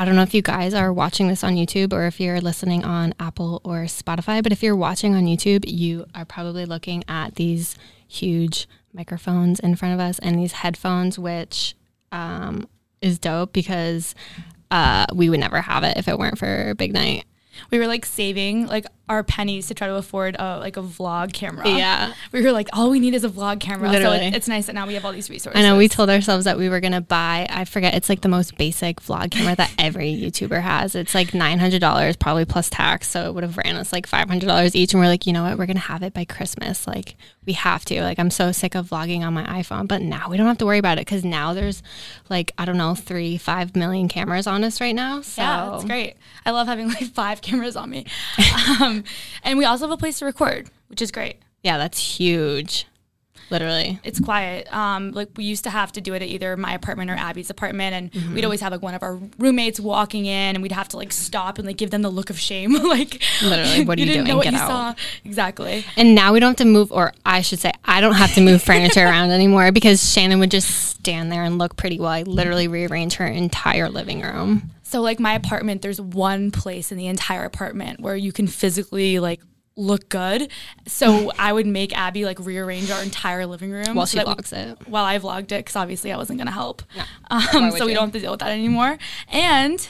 I 0.00 0.06
don't 0.06 0.16
know 0.16 0.22
if 0.22 0.32
you 0.32 0.40
guys 0.40 0.72
are 0.72 0.90
watching 0.90 1.28
this 1.28 1.44
on 1.44 1.56
YouTube 1.56 1.92
or 1.92 2.06
if 2.06 2.20
you're 2.20 2.40
listening 2.40 2.86
on 2.86 3.12
Apple 3.20 3.60
or 3.64 3.80
Spotify, 3.80 4.42
but 4.42 4.50
if 4.50 4.62
you're 4.62 4.74
watching 4.74 5.14
on 5.14 5.26
YouTube, 5.26 5.64
you 5.66 6.06
are 6.14 6.24
probably 6.24 6.64
looking 6.64 7.04
at 7.06 7.34
these 7.34 7.76
huge 8.08 8.66
microphones 8.94 9.60
in 9.60 9.76
front 9.76 9.92
of 9.92 10.00
us 10.00 10.18
and 10.20 10.38
these 10.38 10.52
headphones, 10.52 11.18
which 11.18 11.74
um, 12.12 12.66
is 13.02 13.18
dope 13.18 13.52
because 13.52 14.14
uh, 14.70 15.04
we 15.12 15.28
would 15.28 15.40
never 15.40 15.60
have 15.60 15.84
it 15.84 15.98
if 15.98 16.08
it 16.08 16.18
weren't 16.18 16.38
for 16.38 16.74
Big 16.76 16.94
Night 16.94 17.26
we 17.70 17.78
were 17.78 17.86
like 17.86 18.06
saving 18.06 18.66
like 18.66 18.86
our 19.10 19.24
pennies 19.24 19.66
to 19.66 19.74
try 19.74 19.88
to 19.88 19.96
afford 19.96 20.36
a 20.38 20.58
like 20.58 20.76
a 20.76 20.82
vlog 20.82 21.32
camera. 21.32 21.68
Yeah, 21.68 22.14
we 22.30 22.42
were 22.42 22.52
like, 22.52 22.68
all 22.72 22.90
we 22.90 23.00
need 23.00 23.12
is 23.12 23.24
a 23.24 23.28
vlog 23.28 23.58
camera. 23.58 23.90
Literally. 23.90 24.18
So 24.18 24.24
it, 24.24 24.34
it's 24.36 24.46
nice 24.46 24.66
that 24.66 24.74
now 24.74 24.86
we 24.86 24.94
have 24.94 25.04
all 25.04 25.12
these 25.12 25.28
resources. 25.28 25.58
I 25.58 25.62
know 25.62 25.76
we 25.76 25.88
told 25.88 26.08
ourselves 26.08 26.44
that 26.44 26.56
we 26.56 26.68
were 26.68 26.78
gonna 26.78 27.00
buy. 27.00 27.46
I 27.50 27.64
forget. 27.64 27.94
It's 27.94 28.08
like 28.08 28.20
the 28.20 28.28
most 28.28 28.56
basic 28.56 29.00
vlog 29.00 29.32
camera 29.32 29.56
that 29.56 29.74
every 29.78 30.14
YouTuber 30.22 30.62
has. 30.62 30.94
It's 30.94 31.12
like 31.12 31.34
nine 31.34 31.58
hundred 31.58 31.80
dollars, 31.80 32.16
probably 32.16 32.44
plus 32.44 32.70
tax. 32.70 33.08
So 33.10 33.28
it 33.28 33.34
would 33.34 33.42
have 33.42 33.56
ran 33.56 33.74
us 33.74 33.92
like 33.92 34.06
five 34.06 34.28
hundred 34.28 34.46
dollars 34.46 34.76
each. 34.76 34.94
And 34.94 35.02
we're 35.02 35.08
like, 35.08 35.26
you 35.26 35.32
know 35.32 35.42
what? 35.42 35.58
We're 35.58 35.66
gonna 35.66 35.80
have 35.80 36.04
it 36.04 36.14
by 36.14 36.24
Christmas. 36.24 36.86
Like 36.86 37.16
we 37.46 37.54
have 37.54 37.84
to. 37.86 38.02
Like 38.02 38.20
I'm 38.20 38.30
so 38.30 38.52
sick 38.52 38.76
of 38.76 38.90
vlogging 38.90 39.22
on 39.22 39.34
my 39.34 39.44
iPhone, 39.44 39.88
but 39.88 40.02
now 40.02 40.30
we 40.30 40.36
don't 40.36 40.46
have 40.46 40.58
to 40.58 40.66
worry 40.66 40.78
about 40.78 40.98
it 40.98 41.02
because 41.04 41.24
now 41.24 41.52
there's 41.52 41.82
like 42.28 42.52
I 42.56 42.64
don't 42.64 42.78
know 42.78 42.94
three, 42.94 43.38
five 43.38 43.74
million 43.74 44.06
cameras 44.06 44.46
on 44.46 44.62
us 44.62 44.80
right 44.80 44.94
now. 44.94 45.20
So 45.22 45.42
yeah, 45.42 45.70
that's 45.72 45.84
great. 45.84 46.14
I 46.46 46.52
love 46.52 46.68
having 46.68 46.86
like 46.86 47.12
five 47.12 47.40
cameras 47.42 47.49
on 47.76 47.90
me, 47.90 48.06
um, 48.80 49.04
and 49.42 49.58
we 49.58 49.64
also 49.64 49.84
have 49.84 49.92
a 49.92 49.96
place 49.96 50.18
to 50.18 50.24
record, 50.24 50.70
which 50.88 51.02
is 51.02 51.10
great. 51.10 51.36
Yeah, 51.62 51.78
that's 51.78 51.98
huge. 51.98 52.86
Literally. 53.50 53.98
It's 54.04 54.20
quiet. 54.20 54.72
Um, 54.72 55.10
like 55.10 55.28
we 55.36 55.42
used 55.42 55.64
to 55.64 55.70
have 55.70 55.90
to 55.92 56.00
do 56.00 56.14
it 56.14 56.22
at 56.22 56.28
either 56.28 56.56
my 56.56 56.72
apartment 56.72 57.10
or 57.10 57.14
Abby's 57.14 57.50
apartment, 57.50 57.94
and 57.94 58.12
mm-hmm. 58.12 58.34
we'd 58.34 58.44
always 58.44 58.60
have 58.60 58.70
like 58.72 58.80
one 58.80 58.94
of 58.94 59.02
our 59.02 59.18
roommates 59.38 59.80
walking 59.80 60.24
in, 60.24 60.54
and 60.54 60.62
we'd 60.62 60.72
have 60.72 60.88
to 60.90 60.96
like 60.96 61.12
stop 61.12 61.58
and 61.58 61.66
like 61.66 61.76
give 61.76 61.90
them 61.90 62.02
the 62.02 62.10
look 62.10 62.30
of 62.30 62.38
shame, 62.38 62.72
like 62.84 63.20
literally, 63.42 63.84
what 63.84 63.98
are 63.98 64.00
you, 64.00 64.06
you 64.06 64.12
didn't 64.12 64.26
doing? 64.26 64.28
Know 64.28 64.36
what 64.36 64.44
Get 64.44 64.52
you 64.52 64.58
out. 64.60 64.68
Saw. 64.68 64.94
Exactly. 65.24 65.84
And 65.96 66.14
now 66.14 66.32
we 66.32 66.38
don't 66.38 66.50
have 66.50 66.56
to 66.58 66.64
move, 66.64 66.92
or 66.92 67.12
I 67.26 67.40
should 67.40 67.58
say, 67.58 67.72
I 67.84 68.00
don't 68.00 68.14
have 68.14 68.32
to 68.34 68.40
move 68.40 68.62
furniture 68.62 69.00
around 69.04 69.30
anymore 69.32 69.72
because 69.72 70.12
Shannon 70.12 70.38
would 70.38 70.52
just 70.52 70.70
stand 70.70 71.32
there 71.32 71.42
and 71.42 71.58
look 71.58 71.76
pretty 71.76 71.98
while 71.98 72.10
I 72.10 72.22
literally 72.22 72.68
rearrange 72.68 73.14
her 73.14 73.26
entire 73.26 73.88
living 73.88 74.22
room. 74.22 74.70
So 74.90 75.00
like 75.00 75.20
my 75.20 75.34
apartment, 75.34 75.82
there's 75.82 76.00
one 76.00 76.50
place 76.50 76.90
in 76.90 76.98
the 76.98 77.06
entire 77.06 77.44
apartment 77.44 78.00
where 78.00 78.16
you 78.16 78.32
can 78.32 78.48
physically 78.48 79.20
like 79.20 79.40
look 79.76 80.08
good. 80.08 80.50
So 80.88 81.30
I 81.38 81.52
would 81.52 81.68
make 81.68 81.96
Abby 81.96 82.24
like 82.24 82.40
rearrange 82.40 82.90
our 82.90 83.00
entire 83.00 83.46
living 83.46 83.70
room 83.70 83.94
while 83.94 84.06
so 84.06 84.18
she 84.18 84.24
vlogs 84.24 84.50
we, 84.50 84.58
it. 84.58 84.88
While 84.88 85.04
I 85.04 85.20
vlogged 85.20 85.52
it, 85.52 85.60
because 85.60 85.76
obviously 85.76 86.10
I 86.10 86.16
wasn't 86.16 86.38
gonna 86.38 86.50
help. 86.50 86.82
Um, 87.30 87.70
so 87.70 87.76
you? 87.76 87.84
we 87.84 87.94
don't 87.94 88.06
have 88.06 88.12
to 88.14 88.18
deal 88.18 88.32
with 88.32 88.40
that 88.40 88.50
anymore. 88.50 88.98
And 89.28 89.88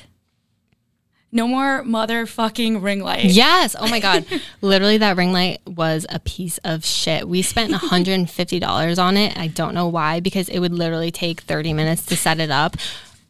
no 1.32 1.48
more 1.48 1.82
motherfucking 1.82 2.82
ring 2.82 3.00
light. 3.00 3.24
Yes. 3.24 3.74
Oh 3.78 3.88
my 3.88 4.00
God. 4.00 4.26
Literally, 4.60 4.98
that 4.98 5.16
ring 5.16 5.32
light 5.32 5.60
was 5.66 6.04
a 6.10 6.18
piece 6.18 6.58
of 6.58 6.84
shit. 6.84 7.26
We 7.26 7.40
spent 7.40 7.72
$150 7.74 8.98
on 9.02 9.16
it. 9.16 9.38
I 9.38 9.46
don't 9.46 9.72
know 9.72 9.88
why, 9.88 10.20
because 10.20 10.50
it 10.50 10.58
would 10.58 10.74
literally 10.74 11.10
take 11.10 11.40
30 11.40 11.72
minutes 11.72 12.04
to 12.06 12.16
set 12.16 12.38
it 12.38 12.50
up 12.50 12.76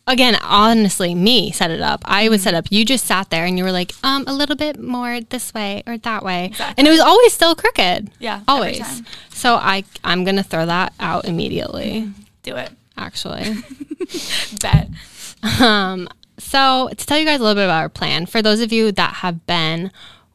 again, 0.07 0.37
honestly, 0.42 1.14
me 1.14 1.52
set 1.52 1.71
it 1.71 1.80
up. 1.80 2.02
I 2.04 2.28
would 2.28 2.40
set 2.40 2.54
up. 2.54 2.66
You 2.71 2.85
just 2.85 3.07
sat 3.07 3.30
there 3.30 3.45
and 3.45 3.57
you 3.59 3.64
were 3.64 3.73
like, 3.73 3.92
um, 4.02 4.25
a 4.26 4.33
little 4.33 4.57
bit 4.57 4.80
more 4.80 5.21
this 5.21 5.52
way 5.54 5.83
or 5.87 5.99
that 5.99 6.25
way, 6.25 6.47
exactly. 6.47 6.75
and 6.78 6.87
it 6.87 6.90
was 6.90 7.00
always 7.00 7.33
still 7.33 7.54
crooked. 7.54 8.11
Yeah, 8.19 8.42
always. 8.49 9.02
So 9.30 9.54
I, 9.54 9.85
I'm 10.04 10.25
gonna 10.25 10.42
throw 10.42 10.66
that 10.66 10.92
out 11.00 11.25
immediately. 11.25 12.11
Do 12.42 12.57
it. 12.57 12.71
Actually, 12.97 13.57
bet. 14.61 14.88
Um. 15.61 16.09
So 16.38 16.88
to 16.88 17.07
tell 17.07 17.19
you 17.19 17.26
guys 17.26 17.40
a 17.40 17.42
little 17.42 17.54
bit 17.54 17.64
about 17.64 17.80
our 17.80 17.88
plan, 17.88 18.26
for 18.26 18.42
those 18.42 18.61
of 18.61 18.73
you 18.73 18.92
that 18.92 19.14
have 19.16 19.47
been 19.47 19.90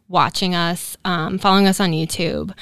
watching 0.07 0.53
us, 0.53 0.97
um, 1.03 1.37
following 1.39 1.67
us 1.67 1.79
on 1.79 1.91
YouTube 1.91 2.53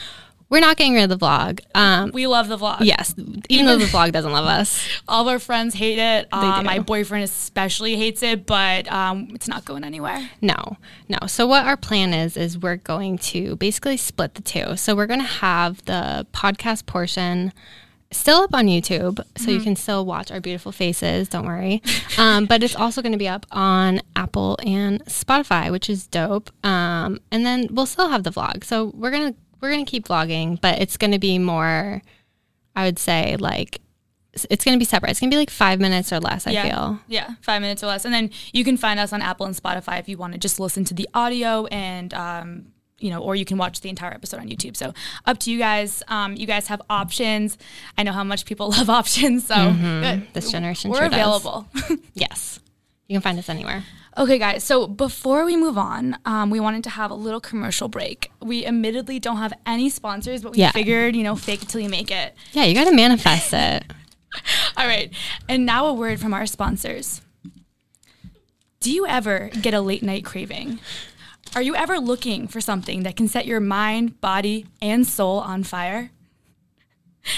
we're 0.53 0.59
not 0.59 0.77
getting 0.77 0.93
rid 0.93 1.09
of 1.09 1.19
the 1.19 1.25
vlog. 1.25 1.61
Um, 1.73 2.11
We 2.13 2.27
love 2.27 2.47
the 2.47 2.59
vlog. 2.59 2.81
yes, 2.81 3.15
even 3.49 3.65
though 3.65 3.79
the 3.79 3.85
vlog 3.85 4.11
doesn't 4.11 4.31
love 4.31 4.45
us. 4.45 4.87
All 5.07 5.23
of 5.23 5.27
our 5.27 5.39
friends 5.39 5.73
hate 5.73 5.97
it. 5.97 6.27
Uh, 6.31 6.61
my 6.61 6.77
boyfriend 6.77 7.23
especially 7.23 7.95
hates 7.95 8.21
it, 8.21 8.45
but 8.45 8.87
um, 8.91 9.29
it's 9.33 9.47
not 9.47 9.65
going 9.65 9.83
anywhere. 9.83 10.29
No, 10.41 10.77
no. 11.09 11.17
So 11.25 11.47
what 11.47 11.65
our 11.65 11.75
plan 11.75 12.13
is 12.13 12.37
is 12.37 12.55
we're 12.55 12.75
going 12.75 13.17
to 13.33 13.55
basically 13.55 13.97
split 13.97 14.35
the 14.35 14.43
two. 14.43 14.77
So 14.77 14.95
we're 14.95 15.07
going 15.07 15.21
to 15.21 15.25
have 15.25 15.83
the 15.85 16.27
podcast 16.33 16.85
portion 16.85 17.51
still 18.11 18.41
up 18.41 18.53
on 18.53 18.67
YouTube, 18.67 19.19
so 19.35 19.49
you 19.49 19.59
can 19.59 19.75
still 19.75 20.05
watch 20.05 20.29
our 20.31 20.39
beautiful 20.39 20.71
faces. 20.71 21.29
Don't 21.29 21.47
worry. 21.47 21.81
Um, 22.19 22.45
but 22.45 22.61
it's 22.61 22.75
also 22.75 23.01
going 23.01 23.13
to 23.13 23.17
be 23.17 23.27
up 23.27 23.47
on 23.51 24.01
Apple 24.15 24.59
and 24.63 25.03
Spotify, 25.05 25.71
which 25.71 25.89
is 25.89 26.05
dope. 26.05 26.51
Um, 26.63 27.19
and 27.31 27.43
then 27.43 27.69
we'll 27.71 27.87
still 27.87 28.09
have 28.09 28.23
the 28.23 28.29
vlog. 28.29 28.63
So 28.63 28.91
we're 28.93 29.09
gonna 29.09 29.33
we're 29.63 29.71
gonna 29.71 29.85
keep 29.85 30.07
vlogging, 30.07 30.61
but 30.61 30.79
it's 30.79 30.97
going 30.97 31.11
to 31.11 31.19
be 31.19 31.39
more. 31.39 32.03
I 32.75 32.85
would 32.85 32.99
say 32.99 33.37
like 33.37 33.81
it's 34.33 34.65
going 34.65 34.75
to 34.75 34.79
be 34.79 34.85
separate. 34.85 35.11
It's 35.11 35.19
going 35.19 35.29
to 35.29 35.35
be 35.35 35.39
like 35.39 35.49
five 35.49 35.79
minutes 35.79 36.11
or 36.11 36.19
less. 36.19 36.47
I 36.47 36.51
yeah. 36.51 36.63
feel. 36.63 36.99
Yeah, 37.07 37.35
five 37.41 37.61
minutes 37.61 37.83
or 37.83 37.87
less. 37.87 38.03
And 38.03 38.13
then 38.13 38.31
you 38.51 38.63
can 38.63 38.77
find 38.77 38.99
us 38.99 39.13
on 39.13 39.21
Apple 39.21 39.45
and 39.45 39.55
Spotify 39.55 39.99
if 39.99 40.09
you 40.09 40.17
want 40.17 40.33
to 40.33 40.39
just 40.39 40.59
listen 40.59 40.83
to 40.85 40.93
the 40.95 41.07
audio 41.13 41.67
and, 41.67 42.13
um, 42.15 42.65
you 42.97 43.11
know, 43.11 43.21
or 43.21 43.35
you 43.35 43.45
can 43.45 43.59
watch 43.59 43.81
the 43.81 43.89
entire 43.89 44.11
episode 44.11 44.39
on 44.39 44.49
YouTube. 44.49 44.75
So 44.75 44.93
up 45.25 45.37
to 45.41 45.51
you 45.51 45.59
guys. 45.59 46.01
Um, 46.07 46.35
you 46.35 46.47
guys 46.47 46.67
have 46.67 46.81
options. 46.89 47.59
I 47.95 48.01
know 48.01 48.11
how 48.11 48.23
much 48.23 48.45
people 48.45 48.69
love 48.77 48.89
options. 48.89 49.45
So 49.45 49.71
good. 49.71 50.27
This 50.33 50.51
generation 50.51 50.89
we're 50.89 50.97
sure 50.97 51.05
available. 51.05 51.67
Yes. 52.15 52.59
You 53.07 53.15
can 53.15 53.21
find 53.21 53.37
us 53.37 53.49
anywhere. 53.49 53.83
Okay, 54.15 54.37
guys. 54.37 54.63
So 54.63 54.85
before 54.85 55.43
we 55.43 55.55
move 55.57 55.77
on, 55.77 56.17
um, 56.25 56.51
we 56.51 56.59
wanted 56.59 56.83
to 56.83 56.91
have 56.91 57.09
a 57.09 57.15
little 57.15 57.39
commercial 57.41 57.87
break. 57.87 58.31
We 58.41 58.63
admittedly 58.65 59.19
don't 59.19 59.37
have 59.37 59.53
any 59.65 59.89
sponsors, 59.89 60.43
but 60.43 60.51
we 60.51 60.59
Yeah. 60.59 60.71
figured, 60.71 61.15
you 61.15 61.23
know, 61.23 61.35
fake 61.35 61.63
it 61.63 61.69
till 61.69 61.81
you 61.81 61.89
make 61.89 62.11
it. 62.11 62.35
Yeah, 62.51 62.65
you 62.65 62.75
got 62.75 62.85
to 62.85 62.93
manifest 62.95 63.53
it. 63.53 63.83
All 64.77 64.85
right. 64.85 65.11
And 65.49 65.65
now 65.65 65.87
a 65.87 65.93
word 65.93 66.19
from 66.19 66.33
our 66.33 66.45
sponsors. 66.45 67.21
Do 68.81 68.91
you 68.91 69.07
ever 69.07 69.49
get 69.61 69.73
a 69.73 69.81
late 69.81 70.03
night 70.03 70.25
craving? 70.25 70.79
Are 71.55 71.61
you 71.61 71.75
ever 71.75 71.97
looking 71.99 72.47
for 72.47 72.61
something 72.61 73.03
that 73.03 73.15
can 73.15 73.27
set 73.27 73.45
your 73.47 73.59
mind, 73.59 74.19
body, 74.21 74.65
and 74.81 75.07
soul 75.07 75.39
on 75.39 75.63
fire? 75.63 76.11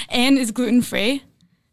And 0.09 0.37
is 0.37 0.51
gluten 0.51 0.81
free? 0.81 1.23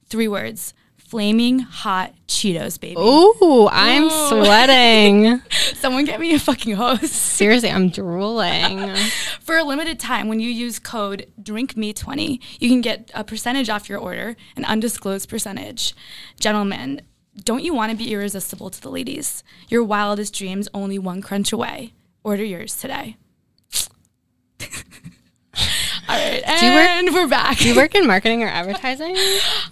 Three 0.08 0.28
words 0.28 0.74
flaming 1.12 1.58
hot 1.58 2.14
Cheetos, 2.26 2.80
baby. 2.80 2.98
Ooh, 2.98 3.68
I'm 3.70 4.08
sweating. 4.08 5.42
Someone 5.74 6.06
get 6.06 6.18
me 6.18 6.32
a 6.32 6.38
fucking 6.38 6.74
hose. 6.74 7.10
Seriously, 7.10 7.70
I'm 7.70 7.90
drooling. 7.90 8.96
For 9.42 9.58
a 9.58 9.62
limited 9.62 10.00
time, 10.00 10.28
when 10.28 10.40
you 10.40 10.48
use 10.48 10.78
code 10.78 11.30
DRINKME20, 11.42 12.40
you 12.60 12.68
can 12.70 12.80
get 12.80 13.10
a 13.14 13.24
percentage 13.24 13.68
off 13.68 13.90
your 13.90 13.98
order, 13.98 14.36
an 14.56 14.64
undisclosed 14.64 15.28
percentage. 15.28 15.94
Gentlemen, 16.40 17.02
don't 17.44 17.62
you 17.62 17.74
want 17.74 17.92
to 17.92 17.98
be 17.98 18.10
irresistible 18.10 18.70
to 18.70 18.80
the 18.80 18.90
ladies? 18.90 19.44
Your 19.68 19.84
wildest 19.84 20.34
dreams 20.34 20.66
only 20.72 20.98
one 20.98 21.20
crunch 21.20 21.52
away. 21.52 21.92
Order 22.24 22.44
yours 22.44 22.74
today. 22.74 23.18
All 26.08 26.16
right, 26.16 26.42
you 26.62 26.72
work- 26.74 26.88
and 26.88 27.14
we're 27.14 27.28
back. 27.28 27.58
Do 27.58 27.68
you 27.68 27.76
work 27.76 27.94
in 27.94 28.06
marketing 28.06 28.42
or 28.42 28.46
advertising? 28.60 29.16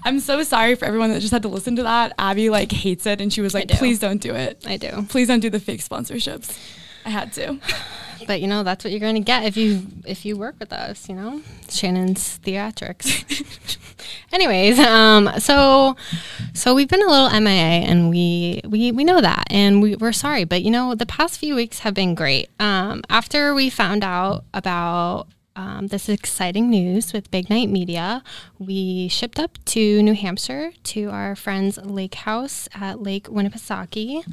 I'm 0.04 0.20
so 0.20 0.42
sorry 0.42 0.74
for 0.76 0.84
everyone 0.84 1.10
that 1.10 1.20
just 1.20 1.32
had 1.32 1.42
to 1.42 1.48
listen 1.48 1.76
to 1.76 1.82
that. 1.82 2.12
Abby 2.18 2.50
like 2.50 2.70
hates 2.72 3.04
it, 3.06 3.20
and 3.20 3.32
she 3.32 3.40
was 3.40 3.52
like, 3.52 3.66
do. 3.68 3.74
"Please 3.74 3.98
don't 3.98 4.20
do 4.20 4.34
it. 4.34 4.62
I 4.66 4.76
do. 4.76 5.06
Please 5.08 5.28
don't 5.28 5.40
do 5.40 5.50
the 5.50 5.60
fake 5.60 5.80
sponsorships." 5.80 6.56
I 7.04 7.10
had 7.10 7.32
to. 7.34 7.58
But 8.26 8.42
you 8.42 8.48
know, 8.48 8.62
that's 8.62 8.84
what 8.84 8.90
you're 8.90 9.00
going 9.00 9.14
to 9.14 9.22
get 9.22 9.44
if 9.44 9.56
you 9.56 9.82
if 10.04 10.26
you 10.26 10.36
work 10.36 10.54
with 10.60 10.74
us, 10.74 11.08
you 11.08 11.14
know? 11.14 11.40
Shannon's 11.70 12.38
theatrics. 12.44 13.24
Anyways, 14.32 14.78
um 14.78 15.30
so 15.38 15.96
so 16.52 16.74
we've 16.74 16.86
been 16.86 17.02
a 17.02 17.06
little 17.08 17.30
MIA 17.40 17.88
and 17.88 18.10
we 18.10 18.60
we 18.68 18.92
we 18.92 19.04
know 19.04 19.22
that 19.22 19.44
and 19.50 19.80
we 19.82 19.96
we're 19.96 20.12
sorry, 20.12 20.44
but 20.44 20.62
you 20.62 20.70
know, 20.70 20.94
the 20.94 21.06
past 21.06 21.40
few 21.40 21.54
weeks 21.56 21.78
have 21.80 21.94
been 21.94 22.14
great. 22.14 22.50
Um 22.60 23.02
after 23.08 23.54
we 23.54 23.70
found 23.70 24.04
out 24.04 24.44
about 24.52 25.26
um, 25.60 25.88
this 25.88 26.08
exciting 26.08 26.70
news 26.70 27.12
with 27.12 27.30
Big 27.30 27.50
Night 27.50 27.68
Media. 27.68 28.22
We 28.58 29.08
shipped 29.08 29.38
up 29.38 29.62
to 29.66 30.02
New 30.02 30.14
Hampshire 30.14 30.72
to 30.84 31.10
our 31.10 31.36
friend's 31.36 31.76
lake 31.76 32.14
house 32.14 32.66
at 32.74 33.02
Lake 33.02 33.24
Winnipesaukee 33.24 34.24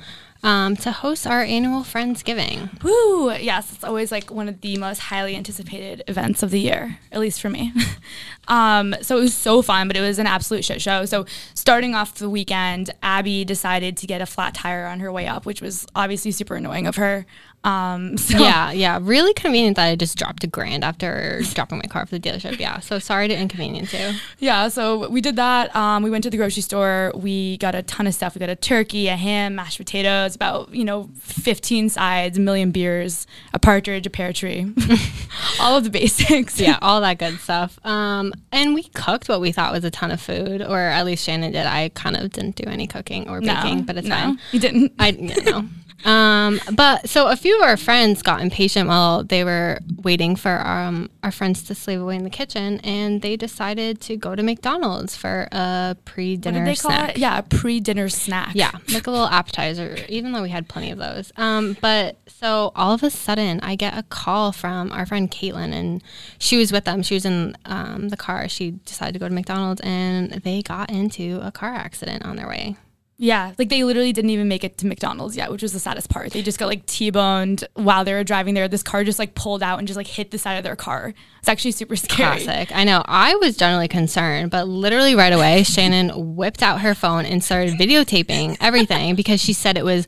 um, 0.41 0.77
to 0.77 0.91
host 0.91 1.27
our 1.27 1.41
annual 1.41 1.81
Friendsgiving. 1.81 2.81
Woo! 2.81 3.34
Yes, 3.34 3.74
it's 3.74 3.84
always 3.84 4.10
like 4.10 4.31
one 4.31 4.48
of 4.48 4.62
the 4.62 4.77
most 4.77 5.00
highly 5.00 5.36
anticipated 5.36 6.01
events 6.07 6.43
of 6.43 6.51
the 6.51 6.62
year, 6.62 6.98
at 7.12 7.19
least 7.19 7.41
for 7.41 7.50
me. 7.50 7.74
um, 8.48 8.96
so 9.01 9.17
it 9.17 9.22
was 9.22 9.34
so 9.34 9.62
fun, 9.62 9.88
but 9.88 9.98
it 9.98 10.01
was 10.01 10.19
an 10.19 10.27
absolute 10.27 10.63
shit 10.63 10.81
show. 10.81 11.03
So 11.03 11.25
starting 11.53 11.93
off 11.93 12.15
the 12.15 12.29
weekend, 12.29 12.91
Abby 13.03 13.43
decided 13.43 13.98
to 13.98 14.07
get 14.07 14.22
a 14.22 14.25
flat 14.25 14.53
tire 14.53 14.86
on 14.86 15.01
her 15.01 15.12
way 15.12 15.27
up, 15.27 15.46
which 15.46 15.62
was 15.62 15.86
obviously 15.93 16.31
super 16.31 16.55
annoying 16.55 16.88
of 16.88 16.96
her. 16.96 17.25
Um, 17.67 18.17
so 18.29 18.38
Yeah, 18.38 18.71
yeah. 18.71 19.00
Really 19.01 19.33
convenient 19.33 19.75
that 19.75 19.86
I 19.86 19.95
just 19.95 20.17
dropped 20.17 20.43
a 20.43 20.47
grand 20.47 20.83
after 20.83 21.41
dropping 21.53 21.79
my 21.79 21.83
car 21.89 22.05
for 22.05 22.17
the 22.17 22.19
dealership. 22.19 22.59
Yeah. 22.59 22.79
So 22.79 23.00
sorry 23.00 23.27
to 23.27 23.38
inconvenience 23.38 23.93
you. 23.93 24.12
Yeah, 24.39 24.69
so 24.69 25.09
we 25.09 25.21
did 25.21 25.36
that. 25.36 25.75
Um, 25.75 26.03
we 26.03 26.09
went 26.09 26.24
to 26.24 26.29
the 26.29 26.38
grocery 26.38 26.62
store. 26.62 27.12
We 27.15 27.57
got 27.57 27.75
a 27.75 27.83
ton 27.83 28.07
of 28.07 28.13
stuff. 28.13 28.36
We 28.36 28.39
got 28.39 28.50
a 28.50 28.55
turkey, 28.55 29.07
a 29.07 29.15
ham, 29.15 29.55
mashed 29.55 29.77
potatoes, 29.77 30.36
about 30.36 30.74
you 30.74 30.86
know, 30.86 31.09
fifteen 31.19 31.89
sides, 31.89 32.38
a 32.38 32.41
million 32.41 32.71
beers, 32.71 33.27
a 33.53 33.59
partridge, 33.59 34.05
a 34.05 34.09
pear 34.09 34.31
tree, 34.31 34.71
all 35.59 35.75
of 35.77 35.83
the 35.83 35.89
basics. 35.89 36.59
Yeah, 36.59 36.77
all 36.81 37.01
that 37.01 37.17
good 37.19 37.39
stuff. 37.39 37.79
Um, 37.86 38.33
and 38.51 38.74
we 38.74 38.83
cooked 38.83 39.27
what 39.27 39.41
we 39.41 39.51
thought 39.51 39.74
was 39.74 39.83
a 39.83 39.91
ton 39.91 40.12
of 40.12 40.21
food, 40.21 40.62
or 40.62 40.79
at 40.79 41.05
least 41.05 41.25
Shannon 41.25 41.51
did. 41.51 41.65
I 41.65 41.89
kind 41.89 42.15
of 42.15 42.31
didn't 42.31 42.55
do 42.55 42.69
any 42.69 42.88
cooking 42.88 43.27
or 43.29 43.41
no, 43.41 43.53
baking, 43.55 43.83
but 43.83 43.97
it's 43.97 44.07
no, 44.07 44.15
fine. 44.15 44.39
you 44.51 44.59
didn't. 44.59 44.93
I 45.00 45.09
yeah, 45.09 45.36
no. 45.45 45.65
Um, 46.06 46.60
but 46.74 47.10
so 47.10 47.27
a 47.27 47.36
few 47.36 47.58
of 47.58 47.63
our 47.63 47.77
friends 47.77 48.22
got 48.22 48.42
impatient 48.42 48.88
while 48.88 49.24
they 49.24 49.44
were 49.44 49.80
waiting 50.04 50.36
for 50.36 50.66
um, 50.66 51.10
our 51.24 51.32
friends 51.32 51.63
to 51.63 51.75
slave 51.75 52.01
away 52.01 52.16
in 52.16 52.24
the 52.24 52.30
kitchen, 52.30 52.80
and 52.84 53.22
they 53.22 53.36
decided 53.36 54.00
to 54.01 54.16
go 54.16 54.36
to 54.36 54.44
McDonald's 54.44 55.16
for 55.16 55.48
a 55.51 55.98
pre-dinner 56.06 56.66
did 56.66 56.68
they 56.68 56.75
call 56.75 56.92
snack. 56.92 57.10
it? 57.12 57.18
Yeah, 57.18 57.39
a 57.39 57.44
pre-dinner 57.44 58.10
snack. 58.10 58.51
Yeah, 58.54 58.72
like 58.94 59.08
a 59.08 59.12
little 59.12 59.27
appetizer, 59.27 59.98
even 60.08 60.32
though 60.32 60.44
we 60.44 60.50
had 60.50 60.68
plenty 60.68 60.92
of 60.92 60.98
those. 60.98 61.32
Um, 61.38 61.77
but 61.82 62.18
so 62.27 62.72
all 62.75 62.94
of 62.94 63.04
a 63.04 63.10
sudden, 63.10 63.60
I 63.62 63.75
get 63.75 63.98
a 63.98 64.04
call 64.04 64.51
from 64.51 64.92
our 64.92 65.06
friend 65.06 65.30
Caitlin, 65.30 65.74
and 65.74 66.04
she 66.38 66.58
was 66.58 66.72
with 66.72 66.86
them. 66.86 67.04
She 67.04 67.16
was 67.16 67.25
in 67.25 67.58
um, 67.66 68.10
the 68.10 68.18
car. 68.18 68.48
She 68.48 68.72
decided 68.72 69.13
to 69.13 69.20
go 69.20 69.27
to 69.27 69.34
McDonald's, 69.34 69.82
and 69.82 70.32
they 70.32 70.62
got 70.62 70.89
into 70.92 71.39
a 71.42 71.51
car 71.51 71.74
accident 71.74 72.24
on 72.24 72.36
their 72.36 72.48
way. 72.48 72.75
Yeah, 73.19 73.53
like 73.57 73.69
they 73.69 73.83
literally 73.83 74.13
didn't 74.13 74.29
even 74.29 74.47
make 74.47 74.63
it 74.63 74.77
to 74.77 74.86
McDonald's 74.86 75.36
yet, 75.36 75.50
which 75.51 75.63
was 75.63 75.74
the 75.74 75.79
saddest 75.79 76.07
part. 76.07 76.33
They 76.33 76.43
just 76.43 76.59
got 76.59 76.67
like 76.67 76.86
T-boned 76.86 77.67
while 77.74 78.03
they 78.03 78.13
were 78.13 78.24
driving 78.24 78.53
there. 78.53 78.67
This 78.67 78.83
car 78.83 79.03
just 79.03 79.17
like 79.17 79.33
pulled 79.33 79.63
out 79.63 79.79
and 79.79 79.88
just 79.88 79.97
like 79.97 80.05
hit 80.05 80.29
the 80.29 80.38
side 80.38 80.53
of 80.53 80.63
their 80.63 80.75
car. 80.75 81.15
It's 81.39 81.50
actually 81.50 81.71
super 81.71 81.95
scary. 81.95 82.43
Classic. 82.43 82.75
I 82.75 82.83
know. 82.83 83.03
I 83.05 83.33
was 83.36 83.57
generally 83.57 83.88
concerned, 83.88 84.51
but 84.51 84.67
literally 84.67 85.15
right 85.15 85.33
away, 85.33 85.63
Shannon 85.77 86.36
whipped 86.36 86.62
out 86.62 86.81
her 86.81 86.93
phone 86.93 87.25
and 87.25 87.43
started 87.43 87.74
videotaping 87.74 88.57
everything 88.62 89.15
because 89.15 89.41
she 89.41 89.53
said 89.53 89.77
it 89.77 89.86
was 89.86 90.05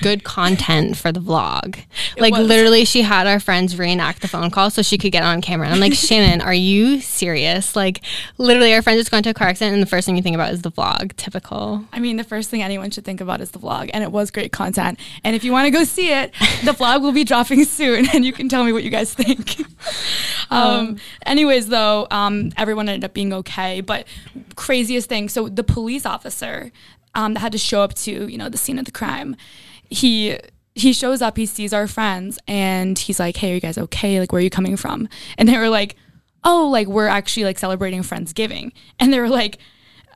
good 0.00 0.24
content 0.24 0.96
for 0.96 1.12
the 1.12 1.20
vlog. 1.20 1.78
like 2.16 2.32
was. 2.32 2.48
literally, 2.48 2.84
she 2.84 3.02
had 3.02 3.28
our 3.28 3.38
friends 3.38 3.78
reenact 3.78 4.20
the 4.20 4.28
phone 4.28 4.50
call 4.50 4.70
so 4.70 4.82
she 4.82 4.98
could 4.98 5.12
get 5.12 5.22
on 5.22 5.40
camera. 5.40 5.66
And 5.66 5.74
I'm 5.74 5.80
like, 5.80 5.94
Shannon, 5.98 6.40
are 6.40 6.54
you 6.54 7.00
serious? 7.00 7.76
Like 7.76 8.00
literally, 8.36 8.74
our 8.74 8.82
friend 8.82 8.98
just 8.98 9.12
got 9.12 9.18
into 9.18 9.30
a 9.30 9.34
car 9.34 9.46
accident, 9.46 9.74
and 9.74 9.82
the 9.82 9.86
first 9.86 10.06
thing 10.06 10.16
you 10.16 10.22
think 10.22 10.34
about 10.34 10.52
is 10.52 10.62
the 10.62 10.72
vlog. 10.72 11.14
Typical. 11.16 11.84
I 11.92 12.00
mean, 12.00 12.16
the 12.16 12.24
first 12.24 12.47
thing 12.50 12.62
anyone 12.62 12.90
should 12.90 13.04
think 13.04 13.20
about 13.20 13.40
is 13.40 13.50
the 13.50 13.58
vlog, 13.58 13.90
and 13.92 14.02
it 14.02 14.12
was 14.12 14.30
great 14.30 14.52
content. 14.52 14.98
And 15.24 15.34
if 15.36 15.44
you 15.44 15.52
want 15.52 15.66
to 15.66 15.70
go 15.70 15.84
see 15.84 16.12
it, 16.12 16.32
the 16.64 16.72
vlog 16.72 17.02
will 17.02 17.12
be 17.12 17.24
dropping 17.24 17.64
soon, 17.66 18.08
and 18.14 18.24
you 18.24 18.32
can 18.32 18.48
tell 18.48 18.64
me 18.64 18.72
what 18.72 18.84
you 18.84 18.90
guys 18.90 19.14
think. 19.14 19.60
um, 20.50 20.98
anyways, 21.26 21.68
though, 21.68 22.06
um, 22.10 22.52
everyone 22.56 22.88
ended 22.88 23.04
up 23.04 23.14
being 23.14 23.32
okay. 23.32 23.80
But 23.80 24.06
craziest 24.56 25.08
thing, 25.08 25.28
so 25.28 25.48
the 25.48 25.64
police 25.64 26.04
officer 26.06 26.72
um, 27.14 27.34
that 27.34 27.40
had 27.40 27.52
to 27.52 27.58
show 27.58 27.82
up 27.82 27.94
to 27.94 28.28
you 28.28 28.38
know 28.38 28.48
the 28.48 28.58
scene 28.58 28.78
of 28.78 28.84
the 28.84 28.92
crime, 28.92 29.36
he 29.88 30.38
he 30.74 30.92
shows 30.92 31.20
up, 31.20 31.36
he 31.36 31.46
sees 31.46 31.72
our 31.72 31.88
friends, 31.88 32.38
and 32.46 32.98
he's 32.98 33.18
like, 33.18 33.36
"Hey, 33.36 33.52
are 33.52 33.54
you 33.54 33.60
guys 33.60 33.78
okay? 33.78 34.20
Like, 34.20 34.32
where 34.32 34.40
are 34.40 34.42
you 34.42 34.50
coming 34.50 34.76
from?" 34.76 35.08
And 35.36 35.48
they 35.48 35.58
were 35.58 35.68
like, 35.68 35.96
"Oh, 36.44 36.68
like 36.68 36.86
we're 36.86 37.08
actually 37.08 37.44
like 37.44 37.58
celebrating 37.58 38.02
Friendsgiving," 38.02 38.72
and 38.98 39.12
they 39.12 39.20
were 39.20 39.28
like 39.28 39.58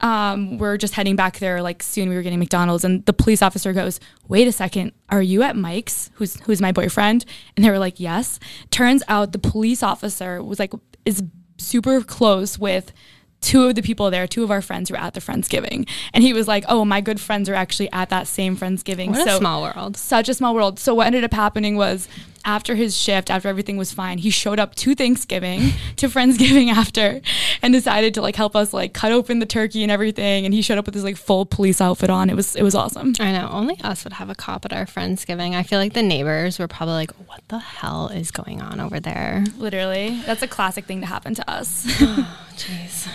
um, 0.02 0.59
we're 0.59 0.76
just 0.76 0.94
heading 0.94 1.16
back 1.16 1.38
there 1.38 1.62
like 1.62 1.82
soon 1.82 2.09
we 2.09 2.16
were 2.16 2.23
getting 2.23 2.40
McDonald's 2.40 2.85
and 2.85 3.04
the 3.06 3.12
police 3.12 3.40
officer 3.40 3.73
goes, 3.73 4.00
wait 4.28 4.49
a 4.49 4.52
second, 4.52 4.92
are 5.09 5.23
you 5.23 5.42
at 5.42 5.56
Mike's? 5.56 6.11
Who's 6.14 6.40
who's 6.40 6.61
my 6.61 6.73
boyfriend? 6.73 7.25
And 7.56 7.64
they 7.64 7.71
were 7.71 7.78
like, 7.78 8.00
yes. 8.00 8.40
Turns 8.71 9.02
out 9.09 9.32
the 9.32 9.38
police 9.38 9.82
officer 9.82 10.42
was 10.42 10.59
like 10.59 10.73
is 11.04 11.23
super 11.59 12.00
close 12.02 12.59
with 12.59 12.92
two 13.40 13.64
of 13.64 13.75
the 13.75 13.82
people 13.82 14.11
there, 14.11 14.26
two 14.26 14.42
of 14.44 14.50
our 14.50 14.62
friends 14.62 14.88
who 14.88 14.94
were 14.94 15.00
at 15.00 15.14
the 15.14 15.21
Friendsgiving. 15.21 15.88
And 16.14 16.25
he 16.25 16.32
was 16.32 16.49
like, 16.49 16.64
Oh, 16.68 16.85
my 16.85 17.00
good 17.00 17.21
friends 17.21 17.49
are 17.49 17.54
actually 17.54 17.90
at 17.92 18.09
that 18.11 18.26
same 18.26 18.56
Friendsgiving. 18.56 19.11
What 19.11 19.26
so 19.26 19.37
a 19.37 19.38
small 19.38 19.62
world. 19.62 19.97
such 19.97 20.28
a 20.28 20.35
small 20.35 20.54
world. 20.54 20.78
So 20.78 20.94
what 20.94 21.06
ended 21.06 21.25
up 21.25 21.32
happening 21.32 21.76
was 21.76 22.09
after 22.44 22.75
his 22.75 22.96
shift, 22.96 23.30
after 23.30 23.49
everything 23.49 23.76
was 23.76 23.92
fine, 23.92 24.18
he 24.18 24.30
showed 24.30 24.58
up 24.58 24.75
to 24.76 24.94
Thanksgiving, 24.94 25.70
to 25.96 26.08
Friendsgiving 26.08 26.68
after, 26.70 27.20
and 27.62 27.72
decided 27.72 28.14
to 28.14 28.22
like 28.22 28.37
help 28.37 28.56
us 28.56 28.72
like 28.72 28.92
cut 28.92 29.12
open 29.12 29.38
the 29.38 29.46
turkey 29.46 29.82
and 29.82 29.92
everything. 29.92 30.44
And 30.44 30.54
he 30.54 30.62
showed 30.62 30.78
up 30.78 30.87
with 30.87 30.94
his 30.94 31.04
like 31.04 31.16
full 31.16 31.46
police 31.46 31.80
outfit 31.80 32.11
on. 32.11 32.30
It 32.30 32.37
was 32.37 32.56
it 32.56 32.62
was 32.62 32.75
awesome. 32.75 33.14
I 33.20 33.32
know. 33.32 33.49
Only 33.50 33.80
us 33.82 34.04
would 34.04 34.14
have 34.14 34.30
a 34.30 34.34
cop 34.34 34.64
at 34.64 34.72
our 34.72 34.87
Friendsgiving. 34.87 35.54
I 35.54 35.62
feel 35.62 35.78
like 35.78 35.92
the 35.92 36.02
neighbors 36.02 36.58
were 36.58 36.68
probably 36.68 36.94
like, 36.94 37.12
what 37.26 37.42
the 37.49 37.58
hell 37.58 38.08
is 38.08 38.30
going 38.30 38.61
on 38.61 38.80
over 38.80 39.00
there? 39.00 39.44
Literally, 39.58 40.20
that's 40.26 40.42
a 40.42 40.49
classic 40.49 40.84
thing 40.87 41.00
to 41.00 41.06
happen 41.06 41.34
to 41.34 41.50
us. 41.50 41.87
Oh, 42.54 42.56
jeez. 42.56 43.08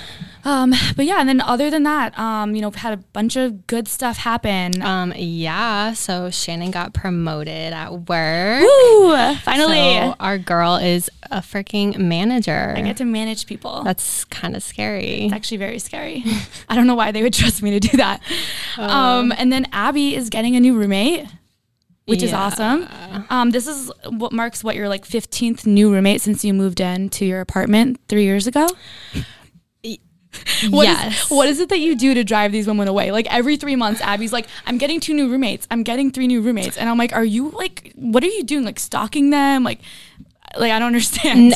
Um, 0.48 0.74
but 0.96 1.06
yeah, 1.06 1.18
and 1.20 1.28
then 1.28 1.42
other 1.42 1.70
than 1.70 1.84
that, 1.84 2.18
um, 2.18 2.56
you 2.56 2.62
know, 2.62 2.72
had 2.72 2.94
a 2.94 2.98
bunch 2.98 3.36
of 3.36 3.68
good 3.68 3.86
stuff 3.86 4.16
happen. 4.16 4.82
Um, 4.82 5.12
yeah. 5.18 5.92
So 5.92 6.30
Shannon 6.30 6.72
got 6.72 6.94
promoted 6.94 7.74
at 7.74 8.08
work. 8.08 8.62
Woo! 8.62 9.36
Finally, 9.44 9.76
So 9.76 10.16
our 10.22 10.38
girl 10.38 10.78
is 10.78 11.10
a 11.30 11.40
freaking 11.42 11.98
manager. 11.98 12.74
I 12.78 12.82
get 12.82 12.96
to 12.98 13.06
manage 13.06 13.46
people. 13.46 13.84
That's 13.84 14.24
kind 14.24 14.56
of 14.56 14.64
scary. 14.64 15.26
It's 15.26 15.34
actually 15.34 15.58
very 15.58 15.80
scary. 15.80 16.24
I 16.70 16.76
don't 16.76 16.88
know 16.88 16.96
why 16.96 17.12
they 17.12 17.24
would 17.24 17.34
trust 17.34 17.62
me 17.62 17.72
to 17.72 17.82
do 17.82 17.98
that. 17.98 18.22
Um, 18.78 19.34
and 19.38 19.52
then 19.52 19.68
Abby 19.74 20.16
is 20.16 20.30
getting 20.30 20.56
a 20.56 20.62
new 20.62 20.78
roommate, 20.78 21.26
which 22.06 22.24
is 22.24 22.32
awesome. 22.32 22.88
Um, 23.30 23.50
this 23.50 23.68
is 23.68 23.92
what 24.08 24.32
marks 24.32 24.64
what 24.64 24.78
your 24.78 24.88
like 24.88 25.06
15th 25.06 25.66
new 25.66 25.92
roommate 25.92 26.22
since 26.22 26.46
you 26.46 26.54
moved 26.54 26.80
in 26.80 27.10
to 27.10 27.26
your 27.26 27.42
apartment 27.42 28.00
three 28.08 28.24
years 28.24 28.48
ago. 28.48 28.66
What 30.70 30.88
is- 30.88 30.98
yes. 30.98 31.30
what 31.32 31.48
is 31.48 31.60
it 31.60 31.70
that 31.70 31.80
you 31.80 31.96
do 31.96 32.14
to 32.14 32.24
drive 32.24 32.52
these 32.52 32.68
women 32.68 32.88
away? 32.88 33.12
Like 33.12 33.28
every 33.34 33.58
three 33.58 33.76
months, 33.76 34.02
Abby's 34.02 34.34
like, 34.34 34.48
I'm 34.66 34.78
getting 34.78 35.00
two 35.00 35.14
new 35.14 35.30
roommates. 35.30 35.68
I'm 35.70 35.84
getting 35.84 36.12
three 36.12 36.28
new 36.28 36.42
roommates. 36.42 36.78
And 36.78 36.90
I'm 36.90 36.98
like, 36.98 37.14
are 37.14 37.26
you 37.26 37.50
like, 37.52 37.92
what 37.96 38.24
are 38.24 38.28
you 38.28 38.44
doing? 38.44 38.66
Like 38.66 38.80
stalking 38.80 39.30
them? 39.30 39.64
Like, 39.64 39.80
like 40.58 40.72
I 40.72 40.80
don't 40.80 40.88
understand. 40.88 41.54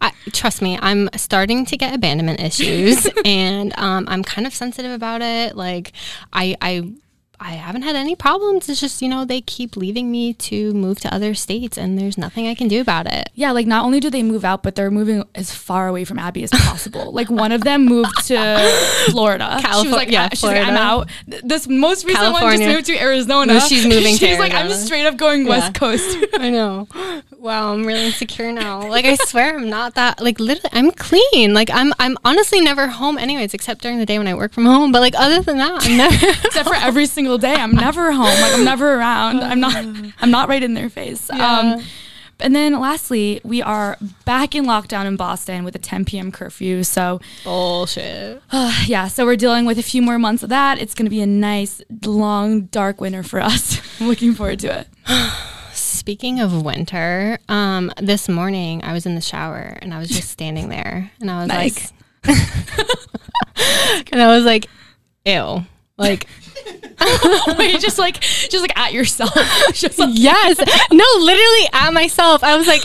I, 0.00 0.12
trust 0.32 0.62
me, 0.62 0.78
I'm 0.80 1.08
starting 1.16 1.64
to 1.66 1.76
get 1.76 1.94
abandonment 1.94 2.40
issues, 2.40 3.06
and 3.24 3.76
um, 3.78 4.06
I'm 4.08 4.22
kind 4.22 4.46
of 4.46 4.54
sensitive 4.54 4.92
about 4.92 5.22
it. 5.22 5.56
Like, 5.56 5.92
I, 6.32 6.56
I, 6.60 6.92
I 7.40 7.52
haven't 7.52 7.82
had 7.82 7.96
any 7.96 8.14
problems. 8.14 8.68
It's 8.68 8.80
just 8.80 9.02
you 9.02 9.08
know 9.08 9.24
they 9.24 9.40
keep 9.40 9.76
leaving 9.76 10.10
me 10.10 10.32
to 10.34 10.72
move 10.72 11.00
to 11.00 11.12
other 11.14 11.34
states, 11.34 11.76
and 11.76 11.98
there's 11.98 12.16
nothing 12.16 12.46
I 12.46 12.54
can 12.54 12.68
do 12.68 12.80
about 12.80 13.06
it. 13.06 13.30
Yeah, 13.34 13.50
like 13.52 13.66
not 13.66 13.84
only 13.84 14.00
do 14.00 14.10
they 14.10 14.22
move 14.22 14.44
out, 14.44 14.62
but 14.62 14.74
they're 14.74 14.90
moving 14.90 15.24
as 15.34 15.52
far 15.52 15.88
away 15.88 16.04
from 16.04 16.18
Abby 16.18 16.44
as 16.44 16.50
possible. 16.50 17.12
like 17.12 17.30
one 17.30 17.52
of 17.52 17.62
them 17.62 17.84
moved 17.86 18.26
to 18.28 18.36
Florida. 19.10 19.58
she 19.60 19.88
was 19.88 19.90
like, 19.90 20.10
yeah, 20.10 20.26
"Ah," 20.26 20.34
she's 20.34 20.42
like, 20.44 20.64
I'm 20.66 20.76
out. 20.76 21.08
This 21.26 21.66
most 21.66 22.04
recent 22.06 22.32
one 22.32 22.56
just 22.56 22.62
moved 22.68 22.86
to 22.86 23.00
Arizona. 23.00 23.54
No, 23.54 23.58
she's 23.60 23.84
moving 23.86 24.16
to 24.18 24.26
She's 24.26 24.38
like, 24.38 24.54
I'm 24.54 24.68
just 24.68 24.86
straight 24.86 25.06
up 25.06 25.16
going 25.16 25.46
West 25.46 25.74
Coast. 25.74 26.16
I 26.34 26.50
know. 26.50 26.88
Wow, 27.38 27.72
I'm 27.74 27.84
really 27.84 28.06
insecure 28.06 28.52
now. 28.52 28.88
Like 28.88 29.04
I 29.04 29.16
swear, 29.16 29.56
I'm 29.56 29.68
not 29.68 29.94
that. 29.96 30.22
Like 30.22 30.38
literally, 30.40 30.70
I'm 30.72 30.90
clean. 30.92 31.52
Like 31.52 31.70
I'm, 31.72 31.92
I'm 31.98 32.16
honestly 32.24 32.60
never 32.60 32.86
home 32.86 33.18
anyways, 33.18 33.54
except 33.54 33.82
during 33.82 33.98
the 33.98 34.06
day 34.06 34.18
when 34.18 34.28
I 34.28 34.34
work 34.34 34.52
from 34.52 34.64
home. 34.66 34.92
But 34.92 35.00
like 35.00 35.14
other 35.16 35.42
than 35.42 35.58
that, 35.58 35.84
I'm 35.84 35.96
never. 35.96 36.14
Except 36.44 36.68
for 36.68 36.74
every 36.74 37.06
single 37.06 37.23
day, 37.38 37.54
I'm 37.54 37.72
never 37.72 38.12
home. 38.12 38.24
Like 38.24 38.54
I'm 38.54 38.64
never 38.64 38.94
around. 38.94 39.40
I'm 39.42 39.60
not. 39.60 39.74
I'm 40.20 40.30
not 40.30 40.48
right 40.48 40.62
in 40.62 40.74
their 40.74 40.88
face. 40.88 41.30
Yeah. 41.32 41.58
Um, 41.76 41.82
and 42.40 42.54
then 42.54 42.78
lastly, 42.80 43.40
we 43.44 43.62
are 43.62 43.96
back 44.24 44.54
in 44.56 44.64
lockdown 44.66 45.06
in 45.06 45.14
Boston 45.16 45.62
with 45.64 45.74
a 45.76 45.78
10 45.78 46.04
p.m. 46.04 46.32
curfew. 46.32 46.82
So 46.82 47.20
Bullshit. 47.44 48.42
yeah, 48.86 49.06
so 49.08 49.24
we're 49.24 49.36
dealing 49.36 49.66
with 49.66 49.78
a 49.78 49.82
few 49.84 50.02
more 50.02 50.18
months 50.18 50.42
of 50.42 50.48
that. 50.48 50.78
It's 50.80 50.94
going 50.94 51.06
to 51.06 51.10
be 51.10 51.20
a 51.20 51.26
nice, 51.26 51.80
long, 52.04 52.62
dark 52.62 53.00
winter 53.00 53.22
for 53.22 53.40
us. 53.40 53.80
I'm 54.00 54.08
looking 54.08 54.34
forward 54.34 54.58
to 54.60 54.80
it. 54.80 54.88
Speaking 55.72 56.40
of 56.40 56.62
winter, 56.64 57.38
um, 57.48 57.92
this 58.02 58.28
morning 58.28 58.82
I 58.82 58.92
was 58.92 59.06
in 59.06 59.14
the 59.14 59.20
shower 59.20 59.78
and 59.80 59.94
I 59.94 59.98
was 60.00 60.08
just 60.08 60.28
standing 60.36 60.68
there 60.68 61.10
and 61.20 61.30
I 61.30 61.38
was 61.40 61.48
Nice. 61.48 61.92
like, 62.26 64.12
and 64.12 64.20
I 64.20 64.26
was 64.34 64.44
like, 64.44 64.66
ew. 65.24 65.64
Like, 65.96 66.26
Wait, 67.58 67.78
just 67.80 67.98
like, 67.98 68.20
just 68.20 68.60
like 68.60 68.76
at 68.78 68.92
yourself. 68.92 69.32
just 69.74 69.98
like, 69.98 70.10
yes. 70.12 70.58
No, 70.92 71.04
literally 71.18 71.68
at 71.72 71.90
myself. 71.92 72.42
I 72.42 72.56
was 72.56 72.66
like, 72.66 72.82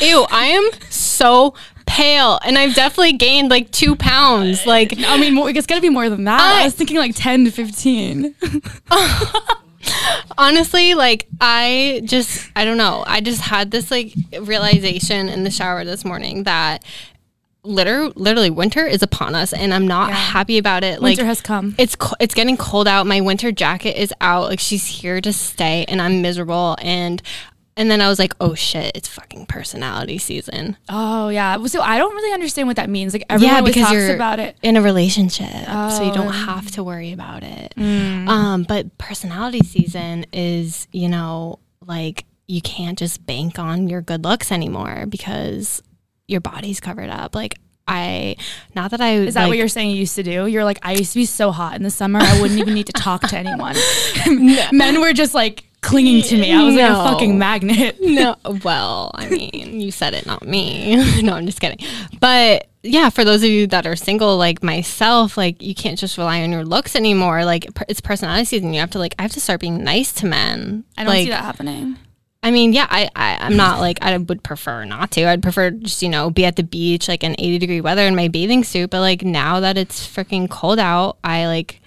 ew, 0.00 0.26
I 0.30 0.46
am 0.46 0.70
so 0.90 1.54
pale 1.86 2.38
and 2.44 2.58
I've 2.58 2.74
definitely 2.74 3.12
gained 3.14 3.50
like 3.50 3.70
two 3.70 3.94
pounds. 3.96 4.66
Like, 4.66 4.94
I 4.98 5.18
mean, 5.18 5.34
more- 5.34 5.50
it's 5.50 5.66
got 5.66 5.76
to 5.76 5.80
be 5.80 5.90
more 5.90 6.08
than 6.08 6.24
that. 6.24 6.40
I, 6.40 6.62
I- 6.62 6.64
was 6.64 6.74
thinking 6.74 6.96
like 6.96 7.12
10 7.14 7.44
to 7.46 7.50
15. 7.50 8.34
honestly, 10.38 10.94
like, 10.94 11.26
I 11.40 12.02
just, 12.04 12.48
I 12.56 12.64
don't 12.64 12.76
know. 12.78 13.04
I 13.06 13.20
just 13.20 13.40
had 13.42 13.70
this 13.70 13.90
like 13.90 14.14
realization 14.40 15.28
in 15.28 15.44
the 15.44 15.50
shower 15.50 15.84
this 15.84 16.04
morning 16.04 16.44
that. 16.44 16.84
Liter- 17.66 18.10
literally, 18.14 18.50
winter 18.50 18.86
is 18.86 19.02
upon 19.02 19.34
us, 19.34 19.52
and 19.52 19.74
I'm 19.74 19.86
not 19.86 20.08
Yeah. 20.10 20.14
happy 20.16 20.58
about 20.58 20.84
it. 20.84 21.00
Winter 21.02 21.22
like, 21.22 21.26
has 21.28 21.40
come. 21.40 21.74
it's 21.78 21.96
it's 22.20 22.34
getting 22.34 22.56
cold 22.56 22.86
out. 22.88 23.06
My 23.06 23.20
winter 23.20 23.52
jacket 23.52 24.00
is 24.00 24.12
out. 24.20 24.44
Like 24.48 24.60
she's 24.60 24.86
here 24.86 25.20
to 25.20 25.32
stay, 25.32 25.84
and 25.88 26.00
I'm 26.00 26.22
miserable. 26.22 26.76
And 26.80 27.20
and 27.78 27.90
then 27.90 28.00
I 28.00 28.08
was 28.08 28.18
like, 28.18 28.32
oh 28.40 28.54
shit, 28.54 28.92
it's 28.94 29.06
fucking 29.06 29.46
personality 29.46 30.16
season. 30.16 30.78
Oh, 30.88 31.28
yeah. 31.28 31.62
So 31.66 31.82
I 31.82 31.98
don't 31.98 32.14
really 32.14 32.32
understand 32.32 32.68
what 32.68 32.76
that 32.76 32.88
means. 32.88 33.12
Like, 33.12 33.24
everyone 33.28 33.56
always 33.56 33.74
talks 33.74 34.08
about 34.08 34.38
it. 34.38 34.56
in 34.62 34.76
a 34.78 34.80
relationship, 34.82 35.46
so 35.90 36.02
you 36.02 36.10
Oh. 36.10 36.14
don't 36.14 36.32
have 36.32 36.70
to 36.70 36.82
worry 36.82 37.12
about 37.12 37.42
it. 37.42 37.74
Mm. 37.76 38.28
Um, 38.30 38.62
but 38.62 38.96
personality 38.96 39.60
season 39.62 40.24
is, 40.32 40.88
you 40.90 41.08
know, 41.10 41.58
like 41.86 42.24
you 42.46 42.62
can't 42.62 42.98
just 42.98 43.26
bank 43.26 43.58
on 43.58 43.88
your 43.88 44.00
good 44.00 44.24
looks 44.24 44.50
anymore 44.50 45.04
because 45.06 45.82
your 46.28 46.40
body's 46.40 46.80
covered 46.80 47.10
up. 47.10 47.34
Like 47.34 47.58
I, 47.88 48.36
not 48.74 48.90
that 48.90 49.00
I 49.00 49.12
Is 49.12 49.34
that 49.34 49.42
like, 49.42 49.48
what 49.50 49.58
you're 49.58 49.68
saying 49.68 49.90
you 49.90 49.96
used 49.96 50.16
to 50.16 50.22
do? 50.22 50.46
You're 50.46 50.64
like, 50.64 50.78
I 50.82 50.92
used 50.92 51.12
to 51.12 51.20
be 51.20 51.26
so 51.26 51.52
hot 51.52 51.76
in 51.76 51.82
the 51.82 51.90
summer, 51.90 52.18
I 52.20 52.40
wouldn't 52.40 52.58
even 52.58 52.74
need 52.74 52.86
to 52.86 52.92
talk 52.92 53.22
to 53.28 53.36
anyone. 53.36 53.76
Men 54.72 55.00
were 55.00 55.12
just 55.12 55.34
like 55.34 55.64
clinging 55.82 56.22
to 56.22 56.36
me. 56.36 56.52
I 56.52 56.64
was 56.64 56.74
like 56.74 56.90
a 56.90 56.94
fucking 56.94 57.38
magnet. 57.38 57.96
no 58.00 58.34
well 58.64 59.10
i 59.14 59.28
mean 59.28 59.80
you 59.80 59.90
said 59.90 60.14
it 60.14 60.26
not 60.26 60.44
me 60.44 60.96
no 61.22 61.34
i'm 61.34 61.46
just 61.46 61.60
kidding 61.60 61.78
but 62.18 62.68
yeah 62.82 63.10
for 63.10 63.24
those 63.24 63.42
of 63.42 63.50
you 63.50 63.66
that 63.66 63.86
are 63.86 63.94
single 63.94 64.36
like 64.36 64.62
myself 64.62 65.36
like 65.36 65.60
you 65.60 65.74
can't 65.74 65.98
just 65.98 66.16
rely 66.16 66.42
on 66.42 66.50
your 66.50 66.64
looks 66.64 66.96
anymore 66.96 67.44
like 67.44 67.66
it's 67.88 68.00
personality 68.00 68.44
season 68.44 68.72
you 68.72 68.80
have 68.80 68.90
to 68.90 68.98
like 68.98 69.14
i 69.18 69.22
have 69.22 69.32
to 69.32 69.40
start 69.40 69.60
being 69.60 69.84
nice 69.84 70.12
to 70.12 70.26
men 70.26 70.84
I 70.96 71.04
don't 71.04 71.12
like, 71.12 71.24
see 71.24 71.30
that 71.30 71.44
happening. 71.44 71.98
I 72.46 72.50
mean 72.50 72.72
yeah 72.72 72.86
I, 72.88 73.10
I 73.16 73.36
i'm 73.40 73.56
not 73.56 73.80
like 73.80 73.98
i 74.02 74.16
would 74.16 74.42
prefer 74.42 74.84
not 74.84 75.10
to 75.12 75.24
i'd 75.24 75.42
prefer 75.42 75.70
just 75.70 76.02
you 76.02 76.08
know 76.08 76.30
be 76.30 76.44
at 76.44 76.56
the 76.56 76.62
beach 76.62 77.08
like 77.08 77.22
in 77.24 77.32
80 77.38 77.58
degree 77.58 77.80
weather 77.80 78.06
in 78.06 78.14
my 78.14 78.28
bathing 78.28 78.64
suit 78.64 78.90
but 78.90 79.00
like 79.00 79.22
now 79.22 79.60
that 79.60 79.76
it's 79.76 80.06
freaking 80.06 80.48
cold 80.48 80.78
out 80.78 81.18
i 81.24 81.46
like 81.46 81.80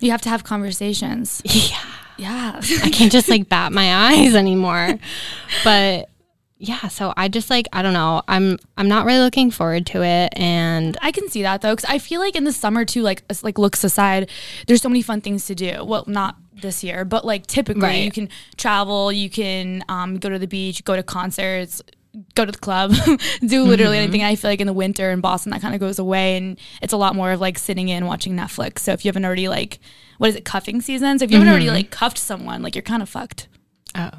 You 0.00 0.10
have 0.10 0.22
to 0.22 0.28
have 0.28 0.44
conversations. 0.44 1.40
yeah 1.44 1.78
Yeah. 2.16 2.60
I 2.84 2.90
can't 2.90 3.10
just 3.10 3.28
like 3.28 3.48
bat 3.48 3.72
my 3.72 4.12
eyes 4.12 4.34
anymore. 4.36 4.98
But 5.64 6.08
yeah, 6.58 6.86
so 6.88 7.12
I 7.16 7.28
just 7.28 7.50
like 7.50 7.66
I 7.72 7.82
don't 7.82 7.92
know. 7.92 8.22
I'm 8.28 8.56
I'm 8.78 8.86
not 8.88 9.04
really 9.04 9.20
looking 9.20 9.50
forward 9.50 9.84
to 9.86 10.02
it 10.04 10.32
and 10.36 10.96
I 11.02 11.10
can 11.10 11.28
see 11.28 11.42
that 11.42 11.60
though, 11.60 11.74
because 11.74 11.90
I 11.90 11.98
feel 11.98 12.20
like 12.20 12.36
in 12.36 12.44
the 12.44 12.52
summer 12.52 12.84
too, 12.84 13.02
like 13.02 13.24
like 13.42 13.58
looks 13.58 13.82
aside, 13.82 14.30
there's 14.66 14.80
so 14.82 14.88
many 14.88 15.02
fun 15.02 15.20
things 15.20 15.46
to 15.46 15.54
do. 15.56 15.84
Well, 15.84 16.04
not 16.06 16.36
this 16.64 16.82
year, 16.82 17.04
but 17.04 17.24
like 17.24 17.46
typically 17.46 17.82
Right. 17.82 18.04
you 18.04 18.10
can 18.10 18.28
travel, 18.56 19.12
you 19.12 19.30
can 19.30 19.84
um, 19.88 20.18
go 20.18 20.28
to 20.28 20.38
the 20.38 20.46
beach, 20.48 20.84
go 20.84 20.96
to 20.96 21.02
concerts, 21.04 21.80
go 22.34 22.44
to 22.44 22.50
the 22.52 22.58
club, 22.58 22.92
do 23.46 23.62
literally 23.64 23.98
anything. 23.98 24.22
I 24.24 24.34
feel 24.34 24.50
like 24.50 24.60
in 24.60 24.66
the 24.66 24.72
winter 24.72 25.10
in 25.10 25.20
Boston 25.20 25.50
that 25.52 25.60
kind 25.60 25.74
of 25.74 25.80
goes 25.80 25.98
away, 25.98 26.36
and 26.36 26.58
it's 26.82 26.92
a 26.92 26.96
lot 26.96 27.14
more 27.14 27.32
of 27.32 27.40
like 27.40 27.58
sitting 27.58 27.88
in 27.88 28.06
watching 28.06 28.34
Netflix. 28.36 28.80
So 28.80 28.92
if 28.92 29.04
you 29.04 29.08
haven't 29.08 29.24
already 29.24 29.48
like, 29.48 29.78
what 30.18 30.28
is 30.30 30.36
it, 30.36 30.44
cuffing 30.44 30.80
season? 30.80 31.18
So 31.18 31.24
if 31.24 31.30
you 31.30 31.38
haven't 31.38 31.50
already 31.50 31.70
like 31.70 31.90
cuffed 31.90 32.18
someone, 32.18 32.62
like 32.62 32.74
you're 32.74 32.82
kind 32.82 33.02
of 33.02 33.08
fucked. 33.08 33.48
oh 33.96 34.10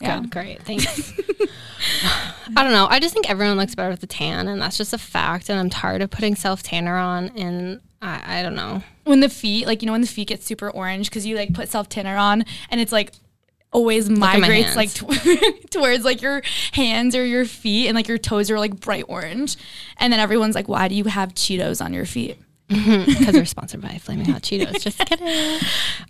Yeah. 0.00 0.20
good, 0.20 0.30
great. 0.30 0.62
Thanks. 0.62 1.12
I 2.56 2.62
don't 2.62 2.72
know. 2.72 2.86
I 2.88 2.98
just 3.00 3.12
think 3.14 3.28
everyone 3.30 3.56
looks 3.56 3.74
better 3.74 3.90
with 3.90 4.02
a 4.02 4.06
tan 4.06 4.48
and 4.48 4.60
that's 4.60 4.76
just 4.76 4.92
a 4.92 4.98
fact 4.98 5.48
and 5.48 5.58
I'm 5.58 5.70
tired 5.70 6.02
of 6.02 6.10
putting 6.10 6.34
self 6.34 6.62
tanner 6.62 6.96
on 6.96 7.28
and 7.36 7.80
I, 8.02 8.40
I 8.40 8.42
don't 8.42 8.54
know. 8.54 8.82
when 9.04 9.20
the 9.20 9.28
feet, 9.28 9.66
like 9.66 9.82
you 9.82 9.86
know, 9.86 9.92
when 9.92 10.00
the 10.00 10.06
feet 10.06 10.28
get 10.28 10.42
super 10.42 10.70
orange 10.70 11.08
because 11.10 11.26
you 11.26 11.36
like 11.36 11.54
put 11.54 11.68
self 11.68 11.88
tanner 11.88 12.16
on 12.16 12.44
and 12.70 12.80
it's 12.80 12.92
like 12.92 13.12
always 13.72 14.08
migrates 14.08 14.76
like 14.76 14.92
tw- 14.94 15.70
towards 15.70 16.04
like 16.04 16.22
your 16.22 16.42
hands 16.72 17.14
or 17.14 17.24
your 17.24 17.44
feet 17.44 17.88
and 17.88 17.94
like 17.94 18.08
your 18.08 18.18
toes 18.18 18.50
are 18.50 18.58
like 18.58 18.78
bright 18.80 19.04
orange. 19.08 19.56
And 19.98 20.12
then 20.12 20.20
everyone's 20.20 20.54
like 20.54 20.68
why 20.68 20.88
do 20.88 20.94
you 20.94 21.04
have 21.04 21.34
cheetos 21.34 21.84
on 21.84 21.92
your 21.92 22.06
feet 22.06 22.38
Because 22.68 23.34
we're 23.34 23.44
sponsored 23.44 23.80
by 23.80 23.98
Flaming 23.98 24.26
Hot 24.26 24.42
Cheetos. 24.42 24.80
Just 24.82 24.98
kidding. 24.98 25.58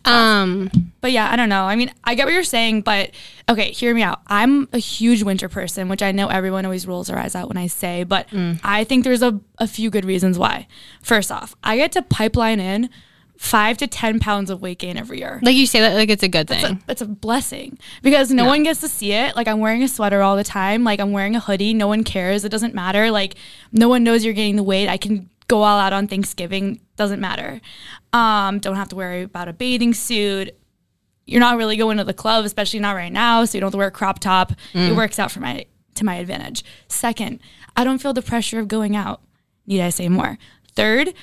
Um 0.04 0.70
but 1.00 1.12
yeah 1.12 1.30
i 1.30 1.36
don't 1.36 1.48
know 1.48 1.64
i 1.64 1.76
mean 1.76 1.92
i 2.04 2.14
get 2.14 2.24
what 2.24 2.32
you're 2.34 2.42
saying 2.42 2.80
but 2.80 3.10
okay 3.48 3.70
hear 3.70 3.94
me 3.94 4.02
out 4.02 4.20
i'm 4.26 4.68
a 4.72 4.78
huge 4.78 5.22
winter 5.22 5.48
person 5.48 5.88
which 5.88 6.02
i 6.02 6.10
know 6.10 6.28
everyone 6.28 6.64
always 6.64 6.86
rolls 6.86 7.06
their 7.08 7.18
eyes 7.18 7.34
out 7.36 7.46
when 7.48 7.56
i 7.56 7.66
say 7.66 8.02
but 8.04 8.26
Mm. 8.30 8.58
i 8.64 8.82
think 8.84 9.04
there's 9.04 9.22
a, 9.22 9.38
a 9.58 9.68
few 9.68 9.88
good 9.90 10.04
reasons 10.04 10.36
why 10.38 10.66
first 11.02 11.30
off 11.30 11.54
i 11.62 11.76
get 11.76 11.92
to 11.92 12.02
pipeline 12.02 12.58
in 12.58 12.88
five 13.36 13.76
to 13.78 13.86
10 13.86 14.18
pounds 14.18 14.48
of 14.50 14.62
weight 14.62 14.78
gain 14.78 14.96
every 14.96 15.18
year. 15.18 15.38
Like 15.42 15.54
you 15.56 15.66
say 15.66 15.80
that 15.80 15.94
like 15.94 16.08
it's 16.08 16.22
a 16.22 16.28
good 16.28 16.48
thing. 16.48 16.64
It's 16.64 16.70
a, 16.70 16.90
it's 16.92 17.02
a 17.02 17.06
blessing 17.06 17.78
because 18.02 18.30
no 18.30 18.46
one 18.46 18.62
gets 18.62 18.80
to 18.80 18.88
see 18.88 19.12
it. 19.12 19.36
Like 19.36 19.46
I'm 19.46 19.60
wearing 19.60 19.82
a 19.82 19.88
sweater 19.88 20.22
all 20.22 20.36
the 20.36 20.42
time. 20.42 20.84
Like 20.84 21.00
I'm 21.00 21.12
wearing 21.12 21.36
a 21.36 21.40
hoodie. 21.40 21.74
No 21.74 21.86
one 21.86 22.02
cares. 22.02 22.46
It 22.46 22.48
doesn't 22.48 22.72
matter. 22.74 23.10
Like 23.10 23.34
no 23.72 23.90
one 23.90 24.02
knows 24.04 24.24
you're 24.24 24.32
gaining 24.32 24.56
the 24.56 24.62
weight. 24.62 24.88
I 24.88 24.96
can 24.96 25.28
go 25.48 25.62
all 25.62 25.78
out 25.78 25.92
on 25.92 26.08
Thanksgiving. 26.08 26.80
Doesn't 26.96 27.20
matter. 27.20 27.60
Um, 28.12 28.58
don't 28.58 28.76
have 28.76 28.88
to 28.88 28.96
worry 28.96 29.22
about 29.22 29.48
a 29.48 29.52
bathing 29.52 29.94
suit. 29.94 30.56
You're 31.26 31.40
not 31.40 31.56
really 31.56 31.76
going 31.76 31.96
to 31.98 32.04
the 32.04 32.14
club, 32.14 32.44
especially 32.44 32.80
not 32.80 32.92
right 32.92 33.12
now. 33.12 33.44
So 33.44 33.56
you 33.56 33.60
don't 33.60 33.68
have 33.68 33.72
to 33.72 33.78
wear 33.78 33.88
a 33.88 33.92
crop 33.92 34.20
top. 34.20 34.52
It 34.74 34.96
works 34.96 35.18
out 35.18 35.32
for 35.32 35.40
my 35.40 35.66
to 35.96 36.04
my 36.04 36.16
advantage. 36.16 36.64
Second, 36.88 37.40
I 37.76 37.84
don't 37.84 37.98
feel 37.98 38.12
the 38.12 38.22
pressure 38.22 38.60
of 38.60 38.68
going 38.68 38.94
out. 38.94 39.22
Need 39.66 39.82
I 39.82 39.90
say 39.90 40.08
more? 40.08 40.38
Third, 40.74 41.14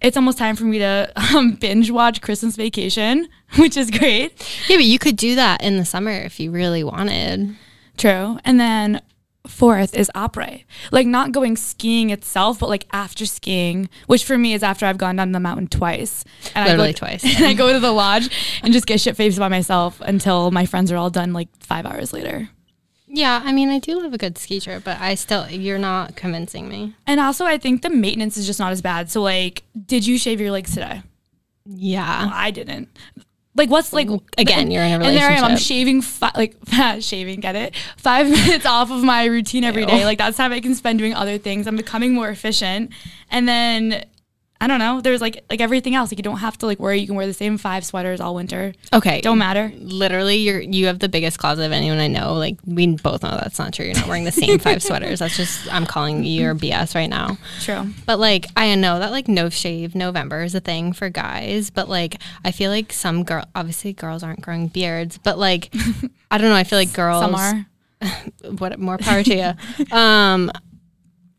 it's 0.00 0.16
almost 0.16 0.38
time 0.38 0.56
for 0.56 0.64
me 0.64 0.78
to 0.78 1.12
um, 1.34 1.52
binge 1.52 1.90
watch 1.90 2.20
Christmas 2.20 2.56
Vacation, 2.56 3.28
which 3.58 3.76
is 3.76 3.90
great. 3.90 4.32
yeah, 4.68 4.76
but 4.76 4.84
you 4.84 4.98
could 4.98 5.16
do 5.16 5.34
that 5.34 5.62
in 5.62 5.76
the 5.76 5.84
summer 5.84 6.12
if 6.12 6.38
you 6.38 6.50
really 6.50 6.84
wanted. 6.84 7.56
True. 7.96 8.38
And 8.44 8.60
then 8.60 9.02
fourth 9.50 9.94
is 9.94 10.10
après. 10.14 10.64
Like 10.90 11.06
not 11.06 11.32
going 11.32 11.56
skiing 11.56 12.10
itself, 12.10 12.60
but 12.60 12.68
like 12.68 12.86
after 12.92 13.26
skiing, 13.26 13.88
which 14.06 14.24
for 14.24 14.38
me 14.38 14.54
is 14.54 14.62
after 14.62 14.86
I've 14.86 14.98
gone 14.98 15.16
down 15.16 15.32
the 15.32 15.40
mountain 15.40 15.66
twice. 15.66 16.24
And 16.54 16.66
Literally 16.66 16.88
I 16.88 16.92
go, 16.92 16.98
twice. 16.98 17.24
And 17.24 17.44
I 17.46 17.54
go 17.54 17.72
to 17.72 17.80
the 17.80 17.92
lodge 17.92 18.30
and 18.62 18.72
just 18.72 18.86
get 18.86 19.00
shit 19.00 19.16
faced 19.16 19.38
by 19.38 19.48
myself 19.48 20.00
until 20.00 20.50
my 20.50 20.66
friends 20.66 20.90
are 20.90 20.96
all 20.96 21.10
done 21.10 21.32
like 21.32 21.48
five 21.60 21.86
hours 21.86 22.12
later. 22.12 22.48
Yeah, 23.12 23.42
I 23.44 23.52
mean 23.52 23.70
I 23.70 23.80
do 23.80 24.00
love 24.00 24.14
a 24.14 24.18
good 24.18 24.38
ski 24.38 24.60
trip, 24.60 24.84
but 24.84 25.00
I 25.00 25.16
still 25.16 25.48
you're 25.50 25.78
not 25.78 26.14
convincing 26.14 26.68
me. 26.68 26.94
And 27.06 27.18
also 27.18 27.44
I 27.44 27.58
think 27.58 27.82
the 27.82 27.90
maintenance 27.90 28.36
is 28.36 28.46
just 28.46 28.60
not 28.60 28.70
as 28.72 28.80
bad. 28.80 29.10
So 29.10 29.20
like, 29.20 29.64
did 29.86 30.06
you 30.06 30.16
shave 30.16 30.40
your 30.40 30.52
legs 30.52 30.74
today? 30.74 31.02
Yeah. 31.66 32.30
I 32.32 32.50
didn't. 32.50 32.88
Like 33.56 33.68
what's 33.68 33.92
like 33.92 34.08
Again, 34.38 34.70
you're 34.70 34.82
in 34.82 34.92
a 34.92 34.98
relationship 34.98 35.06
and 35.06 35.16
there 35.16 35.44
I 35.44 35.46
am. 35.46 35.52
I'm 35.52 35.58
shaving 35.58 36.02
fi- 36.02 36.32
like 36.36 36.56
shaving. 37.00 37.40
Get 37.40 37.56
it? 37.56 37.74
Five 37.96 38.30
minutes 38.30 38.64
off 38.64 38.90
of 38.90 39.02
my 39.02 39.24
routine 39.24 39.64
every 39.64 39.84
day. 39.86 40.00
Ew. 40.00 40.04
Like 40.04 40.18
that's 40.18 40.36
time 40.36 40.52
I 40.52 40.60
can 40.60 40.74
spend 40.74 40.98
doing 40.98 41.14
other 41.14 41.36
things. 41.36 41.66
I'm 41.66 41.76
becoming 41.76 42.14
more 42.14 42.28
efficient. 42.28 42.92
And 43.30 43.48
then 43.48 44.04
I 44.62 44.66
don't 44.66 44.78
know. 44.78 45.00
There's 45.00 45.22
like 45.22 45.42
like 45.48 45.62
everything 45.62 45.94
else. 45.94 46.12
Like 46.12 46.18
you 46.18 46.22
don't 46.22 46.38
have 46.38 46.58
to 46.58 46.66
like 46.66 46.78
worry. 46.78 47.00
You 47.00 47.06
can 47.06 47.16
wear 47.16 47.26
the 47.26 47.32
same 47.32 47.56
five 47.56 47.82
sweaters 47.82 48.20
all 48.20 48.34
winter. 48.34 48.74
Okay. 48.92 49.22
Don't 49.22 49.38
matter. 49.38 49.72
Literally, 49.78 50.36
you're 50.36 50.60
you 50.60 50.86
have 50.86 50.98
the 50.98 51.08
biggest 51.08 51.38
closet 51.38 51.64
of 51.64 51.72
anyone 51.72 51.98
I 51.98 52.08
know. 52.08 52.34
Like 52.34 52.58
we 52.66 52.94
both 52.96 53.22
know 53.22 53.30
that's 53.30 53.58
not 53.58 53.72
true. 53.72 53.86
You're 53.86 53.94
not 53.94 54.06
wearing 54.06 54.24
the 54.24 54.32
same 54.32 54.58
five 54.58 54.82
sweaters. 54.82 55.20
That's 55.20 55.34
just 55.34 55.72
I'm 55.72 55.86
calling 55.86 56.24
you 56.24 56.42
your 56.42 56.54
BS 56.54 56.94
right 56.94 57.08
now. 57.08 57.38
True. 57.60 57.88
But 58.04 58.18
like 58.18 58.46
I 58.54 58.74
know 58.74 58.98
that 58.98 59.12
like 59.12 59.28
no 59.28 59.48
shave 59.48 59.94
November 59.94 60.42
is 60.42 60.54
a 60.54 60.60
thing 60.60 60.92
for 60.92 61.08
guys, 61.08 61.70
but 61.70 61.88
like 61.88 62.20
I 62.44 62.50
feel 62.50 62.70
like 62.70 62.92
some 62.92 63.24
girl 63.24 63.44
obviously 63.54 63.94
girls 63.94 64.22
aren't 64.22 64.42
growing 64.42 64.68
beards, 64.68 65.16
but 65.16 65.38
like 65.38 65.74
I 66.30 66.36
don't 66.36 66.50
know, 66.50 66.54
I 66.54 66.64
feel 66.64 66.78
like 66.78 66.92
girls 66.92 67.22
Some 67.22 67.34
are. 67.34 67.66
what 68.58 68.78
more 68.78 68.98
power 68.98 69.22
to 69.22 69.34
you. 69.34 69.96
Um 69.96 70.50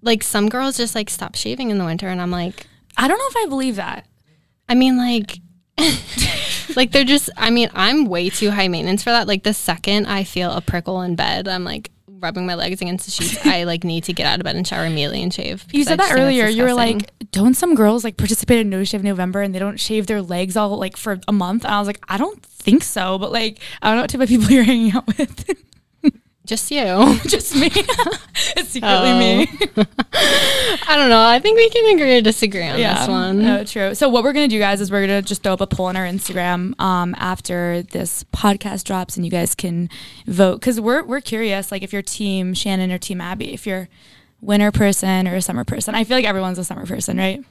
like 0.02 0.24
some 0.24 0.50
girls 0.50 0.76
just 0.76 0.96
like 0.96 1.12
stop 1.12 1.36
shaving 1.36 1.70
in 1.70 1.78
the 1.78 1.86
winter 1.86 2.08
and 2.08 2.20
I'm 2.20 2.32
like 2.32 2.66
I 2.98 3.08
don't 3.08 3.18
know 3.18 3.28
if 3.30 3.38
I 3.38 3.50
believe 3.50 3.76
that. 3.78 4.06
I 4.70 4.76
mean 4.76 4.98
like 4.98 5.40
like 6.76 6.92
they're 6.92 7.04
just 7.04 7.30
I 7.38 7.50
mean 7.50 7.70
I'm 7.74 8.06
way 8.06 8.30
too 8.30 8.52
high 8.52 8.68
maintenance 8.68 9.04
for 9.04 9.10
that. 9.12 9.28
Like 9.28 9.44
the 9.44 9.54
second 9.54 10.06
I 10.08 10.24
feel 10.24 10.52
a 10.52 10.62
prickle 10.62 11.02
in 11.02 11.16
bed, 11.16 11.48
I'm 11.48 11.64
like 11.64 11.92
rubbing 12.22 12.46
my 12.46 12.56
legs 12.56 12.82
against 12.82 13.06
the 13.06 13.12
sheets. 13.12 13.46
I 13.46 13.64
like 13.64 13.84
need 13.84 14.04
to 14.06 14.14
get 14.14 14.26
out 14.26 14.40
of 14.40 14.44
bed 14.44 14.56
and 14.56 14.66
shower 14.66 14.86
immediately 14.86 15.22
and 15.22 15.34
shave. 15.34 15.66
You 15.72 15.84
said 15.84 16.00
that 16.00 16.14
earlier. 16.14 16.48
You 16.48 16.64
were 16.64 16.74
like, 16.74 17.12
don't 17.32 17.56
some 17.56 17.76
girls 17.76 18.04
like 18.04 18.18
participate 18.18 18.60
in 18.60 18.70
No 18.70 18.84
Shave 18.84 19.04
November 19.04 19.42
and 19.42 19.54
they 19.54 19.60
don't 19.60 19.80
shave 19.80 20.08
their 20.08 20.22
legs 20.22 20.56
all 20.56 20.78
like 20.78 20.98
for 20.98 21.20
a 21.28 21.34
month? 21.34 21.66
And 21.66 21.74
I 21.74 21.80
was 21.80 21.88
like, 21.88 22.00
I 22.08 22.18
don't 22.18 22.42
think 22.44 22.84
so. 22.84 23.18
But 23.18 23.32
like, 23.32 23.60
I 23.82 23.88
don't 23.88 23.98
know 23.98 24.04
what 24.04 24.10
type 24.10 24.22
of 24.22 24.30
people 24.30 24.50
you're 24.52 24.64
hanging 24.64 24.94
out 24.94 25.08
with. 25.18 25.50
Just 26.52 26.70
you. 26.70 27.18
Just 27.30 27.56
me. 27.56 27.68
it's 28.58 28.72
secretly 28.72 29.14
me. 29.14 29.48
I 30.14 30.98
don't 30.98 31.10
know. 31.10 31.24
I 31.26 31.40
think 31.40 31.56
we 31.56 31.70
can 31.70 31.96
agree 31.96 32.16
to 32.16 32.22
disagree 32.22 32.68
on 32.68 32.78
this 32.78 33.08
one. 33.08 33.40
No, 33.40 33.64
true. 33.64 33.96
So 33.96 34.10
what 34.10 34.26
we're 34.26 34.34
gonna 34.34 34.50
do, 34.50 34.60
guys, 34.60 34.82
is 34.82 34.92
we're 34.92 35.08
gonna 35.08 35.22
just 35.22 35.44
throw 35.44 35.54
up 35.54 35.62
a 35.62 35.68
poll 35.68 35.86
on 35.86 35.96
our 35.96 36.06
Instagram 36.06 36.78
um, 36.82 37.16
after 37.18 37.84
this 37.84 38.26
podcast 38.34 38.84
drops, 38.84 39.16
and 39.16 39.24
you 39.24 39.32
guys 39.32 39.56
can 39.56 39.90
vote 40.28 40.60
because 40.60 40.82
we're 40.82 41.04
we're 41.04 41.22
curious, 41.22 41.72
like 41.72 41.84
if 41.84 41.94
you're 41.94 42.02
Team 42.02 42.54
Shannon 42.54 42.92
or 42.92 42.98
Team 42.98 43.22
Abby, 43.22 43.54
if 43.54 43.66
you're 43.66 43.88
winter 44.42 44.74
person 44.74 45.30
or 45.30 45.36
a 45.36 45.42
summer 45.42 45.64
person. 45.64 45.96
I 45.96 46.04
feel 46.04 46.18
like 46.18 46.26
everyone's 46.26 46.60
a 46.60 46.66
summer 46.66 46.86
person, 46.86 47.18
right? 47.18 47.42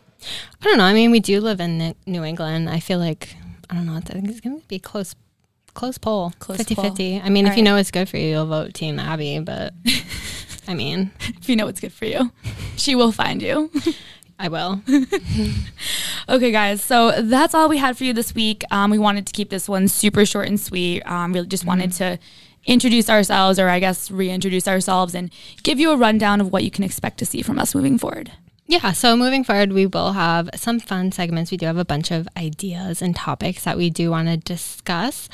I 0.60 0.64
don't 0.64 0.76
know. 0.76 0.84
I 0.84 0.92
mean, 0.92 1.10
we 1.10 1.20
do 1.20 1.40
live 1.40 1.60
in 1.60 1.94
New 2.04 2.22
England. 2.22 2.68
I 2.68 2.80
feel 2.80 2.98
like 2.98 3.34
I 3.70 3.76
don't 3.76 3.86
know. 3.86 3.94
I 3.94 4.00
think 4.00 4.28
it's 4.28 4.40
going 4.40 4.60
to 4.60 4.68
be 4.68 4.78
close, 4.78 5.14
close 5.74 5.98
poll, 5.98 6.32
Close 6.38 6.58
50 6.58 6.74
poll. 6.74 6.84
50. 6.84 7.20
I 7.20 7.28
mean, 7.28 7.46
All 7.46 7.52
if 7.52 7.56
you 7.56 7.62
right. 7.62 7.70
know 7.70 7.76
it's 7.76 7.90
good 7.90 8.08
for 8.08 8.16
you, 8.16 8.28
you'll 8.28 8.46
vote 8.46 8.74
Team 8.74 8.98
Abby. 8.98 9.38
But 9.40 9.72
I 10.68 10.74
mean, 10.74 11.10
If 11.20 11.48
you 11.48 11.56
know 11.56 11.66
what's 11.66 11.80
good 11.80 11.92
for 11.92 12.04
you, 12.04 12.30
she 12.76 12.94
will 12.94 13.12
find 13.12 13.40
you. 13.42 13.70
I 14.38 14.48
will. 14.48 14.82
Okay, 16.28 16.52
guys. 16.52 16.80
So 16.82 17.22
that's 17.22 17.54
all 17.54 17.68
we 17.68 17.78
had 17.78 17.96
for 17.98 18.04
you 18.04 18.12
this 18.12 18.34
week. 18.34 18.62
Um, 18.70 18.90
we 18.92 18.98
wanted 18.98 19.26
to 19.26 19.32
keep 19.32 19.50
this 19.50 19.68
one 19.68 19.88
super 19.88 20.24
short 20.24 20.46
and 20.46 20.60
sweet. 20.60 21.02
Um, 21.02 21.32
really 21.32 21.48
just 21.48 21.64
wanted 21.66 21.92
to 21.94 22.18
introduce 22.66 23.10
ourselves, 23.10 23.58
or 23.58 23.68
I 23.68 23.80
guess 23.80 24.12
reintroduce 24.12 24.68
ourselves, 24.68 25.12
and 25.14 25.32
give 25.64 25.80
you 25.80 25.90
a 25.90 25.96
rundown 25.96 26.40
of 26.40 26.52
what 26.52 26.62
you 26.62 26.70
can 26.70 26.84
expect 26.84 27.18
to 27.18 27.26
see 27.26 27.42
from 27.42 27.58
us 27.58 27.74
moving 27.74 27.98
forward. 27.98 28.30
Yeah, 28.70 28.92
so 28.92 29.16
moving 29.16 29.42
forward, 29.42 29.72
we 29.72 29.86
will 29.86 30.12
have 30.12 30.48
some 30.54 30.78
fun 30.78 31.10
segments. 31.10 31.50
We 31.50 31.56
do 31.56 31.66
have 31.66 31.76
a 31.76 31.84
bunch 31.84 32.12
of 32.12 32.28
ideas 32.36 33.02
and 33.02 33.16
topics 33.16 33.64
that 33.64 33.76
we 33.76 33.90
do 33.90 34.12
want 34.12 34.28
to 34.28 34.36
discuss. 34.36 35.28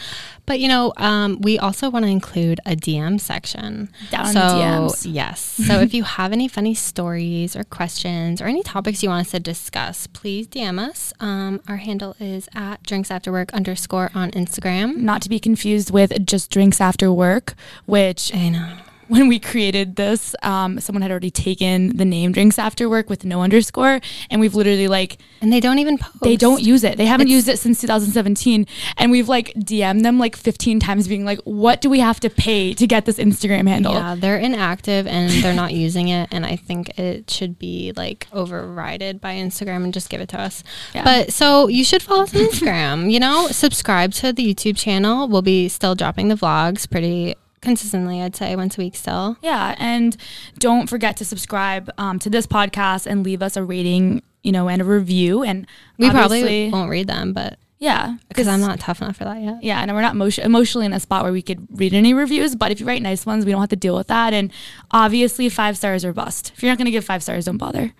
But, 0.46 0.58
you 0.58 0.68
know, 0.68 0.94
um, 0.96 1.42
we 1.42 1.58
also 1.58 1.90
want 1.90 2.06
to 2.06 2.10
include 2.10 2.60
a 2.64 2.74
DM 2.74 3.20
section. 3.20 3.90
Down 4.10 4.32
so, 4.32 4.40
DMs. 4.40 5.06
Yes. 5.06 5.40
So 5.66 5.80
if 5.80 5.92
you 5.92 6.04
have 6.04 6.32
any 6.32 6.48
funny 6.48 6.74
stories 6.74 7.54
or 7.54 7.64
questions 7.64 8.40
or 8.40 8.46
any 8.46 8.62
topics 8.62 9.02
you 9.02 9.10
want 9.10 9.26
us 9.26 9.32
to 9.32 9.40
discuss, 9.40 10.06
please 10.06 10.48
DM 10.48 10.78
us. 10.78 11.12
Um, 11.20 11.60
our 11.68 11.76
handle 11.76 12.16
is 12.18 12.48
at 12.54 12.82
drinks 12.84 13.10
after 13.10 13.30
work 13.30 13.52
underscore 13.52 14.10
on 14.14 14.30
Instagram. 14.30 14.96
Not 14.96 15.20
to 15.22 15.28
be 15.28 15.38
confused 15.38 15.90
with 15.90 16.24
just 16.24 16.50
drinks 16.50 16.80
after 16.80 17.12
work, 17.12 17.54
which 17.84 18.34
I 18.34 18.48
know. 18.48 18.78
when 19.08 19.28
we 19.28 19.38
created 19.38 19.96
this, 19.96 20.34
um, 20.42 20.80
someone 20.80 21.02
had 21.02 21.10
already 21.10 21.30
taken 21.30 21.96
the 21.96 22.04
name 22.04 22.32
drinks 22.32 22.58
after 22.58 22.88
work 22.88 23.08
with 23.10 23.24
no 23.24 23.42
underscore, 23.42 24.00
and 24.30 24.40
we've 24.40 24.54
literally 24.54 24.88
like 24.88 25.18
And 25.40 25.52
they 25.52 25.60
don't 25.60 25.78
even 25.78 25.98
post. 25.98 26.22
they 26.22 26.36
don't 26.36 26.62
use 26.62 26.82
it. 26.84 26.96
They 26.96 27.06
haven't 27.06 27.28
It's- 27.28 27.34
used 27.36 27.48
it 27.48 27.58
since 27.58 27.80
2017, 27.80 28.66
and 28.96 29.10
we've 29.10 29.28
like 29.28 29.52
DM'd 29.56 30.04
them 30.04 30.18
like 30.18 30.36
15 30.36 30.80
times, 30.80 31.06
being 31.08 31.24
like, 31.24 31.38
"What 31.44 31.80
do 31.80 31.88
we 31.90 32.00
have 32.00 32.20
to 32.20 32.30
pay 32.30 32.74
to 32.74 32.86
get 32.86 33.04
this 33.04 33.18
Instagram 33.18 33.68
handle?" 33.68 33.94
Yeah, 33.94 34.14
they're 34.18 34.38
inactive 34.38 35.06
and 35.06 35.30
they're 35.42 35.54
not 35.54 35.72
using 35.72 36.08
it. 36.08 36.28
And 36.32 36.44
I 36.44 36.56
think 36.56 36.98
it 36.98 37.30
should 37.30 37.58
be 37.58 37.92
like 37.96 38.26
overrided 38.32 39.20
by 39.20 39.34
Instagram 39.34 39.84
and 39.84 39.92
just 39.94 40.10
give 40.10 40.20
it 40.20 40.28
to 40.30 40.40
us. 40.40 40.62
Yeah. 40.94 41.04
But 41.04 41.32
so 41.32 41.68
you 41.68 41.84
should 41.84 42.02
follow 42.02 42.22
us 42.24 42.34
on 42.34 42.42
Instagram, 42.42 43.10
you 43.12 43.20
know, 43.20 43.48
subscribe 43.48 44.12
to 44.14 44.32
the 44.32 44.54
YouTube 44.54 44.76
channel. 44.76 45.28
We'll 45.28 45.42
be 45.42 45.68
still 45.68 45.94
dropping 45.94 46.28
the 46.28 46.34
vlogs 46.34 46.88
pretty 46.90 47.34
consistently, 47.66 48.22
I'd 48.22 48.34
say 48.34 48.56
once 48.56 48.78
a 48.78 48.80
week 48.80 48.96
still. 48.96 49.36
Yeah, 49.42 49.74
and 49.78 50.16
don't 50.58 50.88
forget 50.88 51.18
to 51.18 51.24
subscribe 51.26 51.90
um, 51.98 52.18
to 52.20 52.30
this 52.30 52.46
podcast 52.46 53.06
and 53.06 53.22
leave 53.22 53.42
us 53.42 53.56
a 53.58 53.62
rating, 53.62 54.22
you 54.42 54.52
know, 54.52 54.68
and 54.70 54.80
a 54.80 54.84
review. 54.84 55.42
And 55.42 55.66
We 55.98 56.08
probably 56.10 56.70
won't 56.70 56.88
read 56.88 57.08
them, 57.08 57.34
but 57.34 57.58
yeah, 57.78 58.16
because 58.28 58.48
I'm 58.48 58.60
not 58.62 58.80
tough 58.80 59.02
enough 59.02 59.16
for 59.18 59.24
that 59.24 59.42
yet. 59.42 59.62
Yeah, 59.62 59.80
and 59.82 59.92
we're 59.92 60.00
not 60.00 60.14
emotion- 60.14 60.44
emotionally 60.44 60.86
in 60.86 60.94
a 60.94 61.00
spot 61.00 61.24
where 61.24 61.32
we 61.32 61.42
could 61.42 61.66
read 61.78 61.92
any 61.92 62.14
reviews. 62.14 62.54
But 62.56 62.72
if 62.72 62.80
you 62.80 62.86
write 62.86 63.02
nice 63.02 63.26
ones, 63.26 63.44
we 63.44 63.52
don't 63.52 63.60
have 63.60 63.68
to 63.68 63.76
deal 63.76 63.94
with 63.94 64.06
that. 64.06 64.32
And 64.32 64.50
obviously, 64.92 65.50
five 65.50 65.76
stars 65.76 66.02
are 66.02 66.14
bust. 66.14 66.52
If 66.56 66.62
you're 66.62 66.72
not 66.72 66.78
going 66.78 66.86
to 66.86 66.90
give 66.90 67.04
five 67.04 67.22
stars, 67.22 67.44
don't 67.44 67.58
bother. 67.58 67.92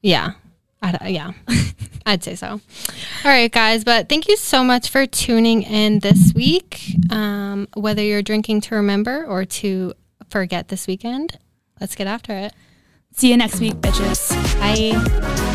Yeah. 0.00 0.32
I'd, 0.82 1.10
yeah, 1.10 1.32
I'd 2.06 2.22
say 2.22 2.34
so. 2.34 2.46
All 2.48 2.60
right, 3.24 3.50
guys. 3.50 3.84
But 3.84 4.08
thank 4.08 4.28
you 4.28 4.36
so 4.36 4.62
much 4.62 4.88
for 4.90 5.06
tuning 5.06 5.62
in 5.62 5.98
this 6.00 6.32
week. 6.34 6.80
Um, 7.10 7.68
whether 7.74 8.02
you're 8.02 8.22
drinking 8.22 8.62
to 8.62 8.76
remember 8.76 9.24
or 9.26 9.44
to 9.44 9.92
forget 10.30 10.68
this 10.68 10.86
weekend, 10.86 11.38
let's 11.80 11.94
get 11.94 12.06
after 12.06 12.32
it. 12.32 12.52
See 13.12 13.30
you 13.30 13.36
next 13.36 13.60
week, 13.60 13.74
bitches. 13.74 14.32
Bye. 14.60 15.47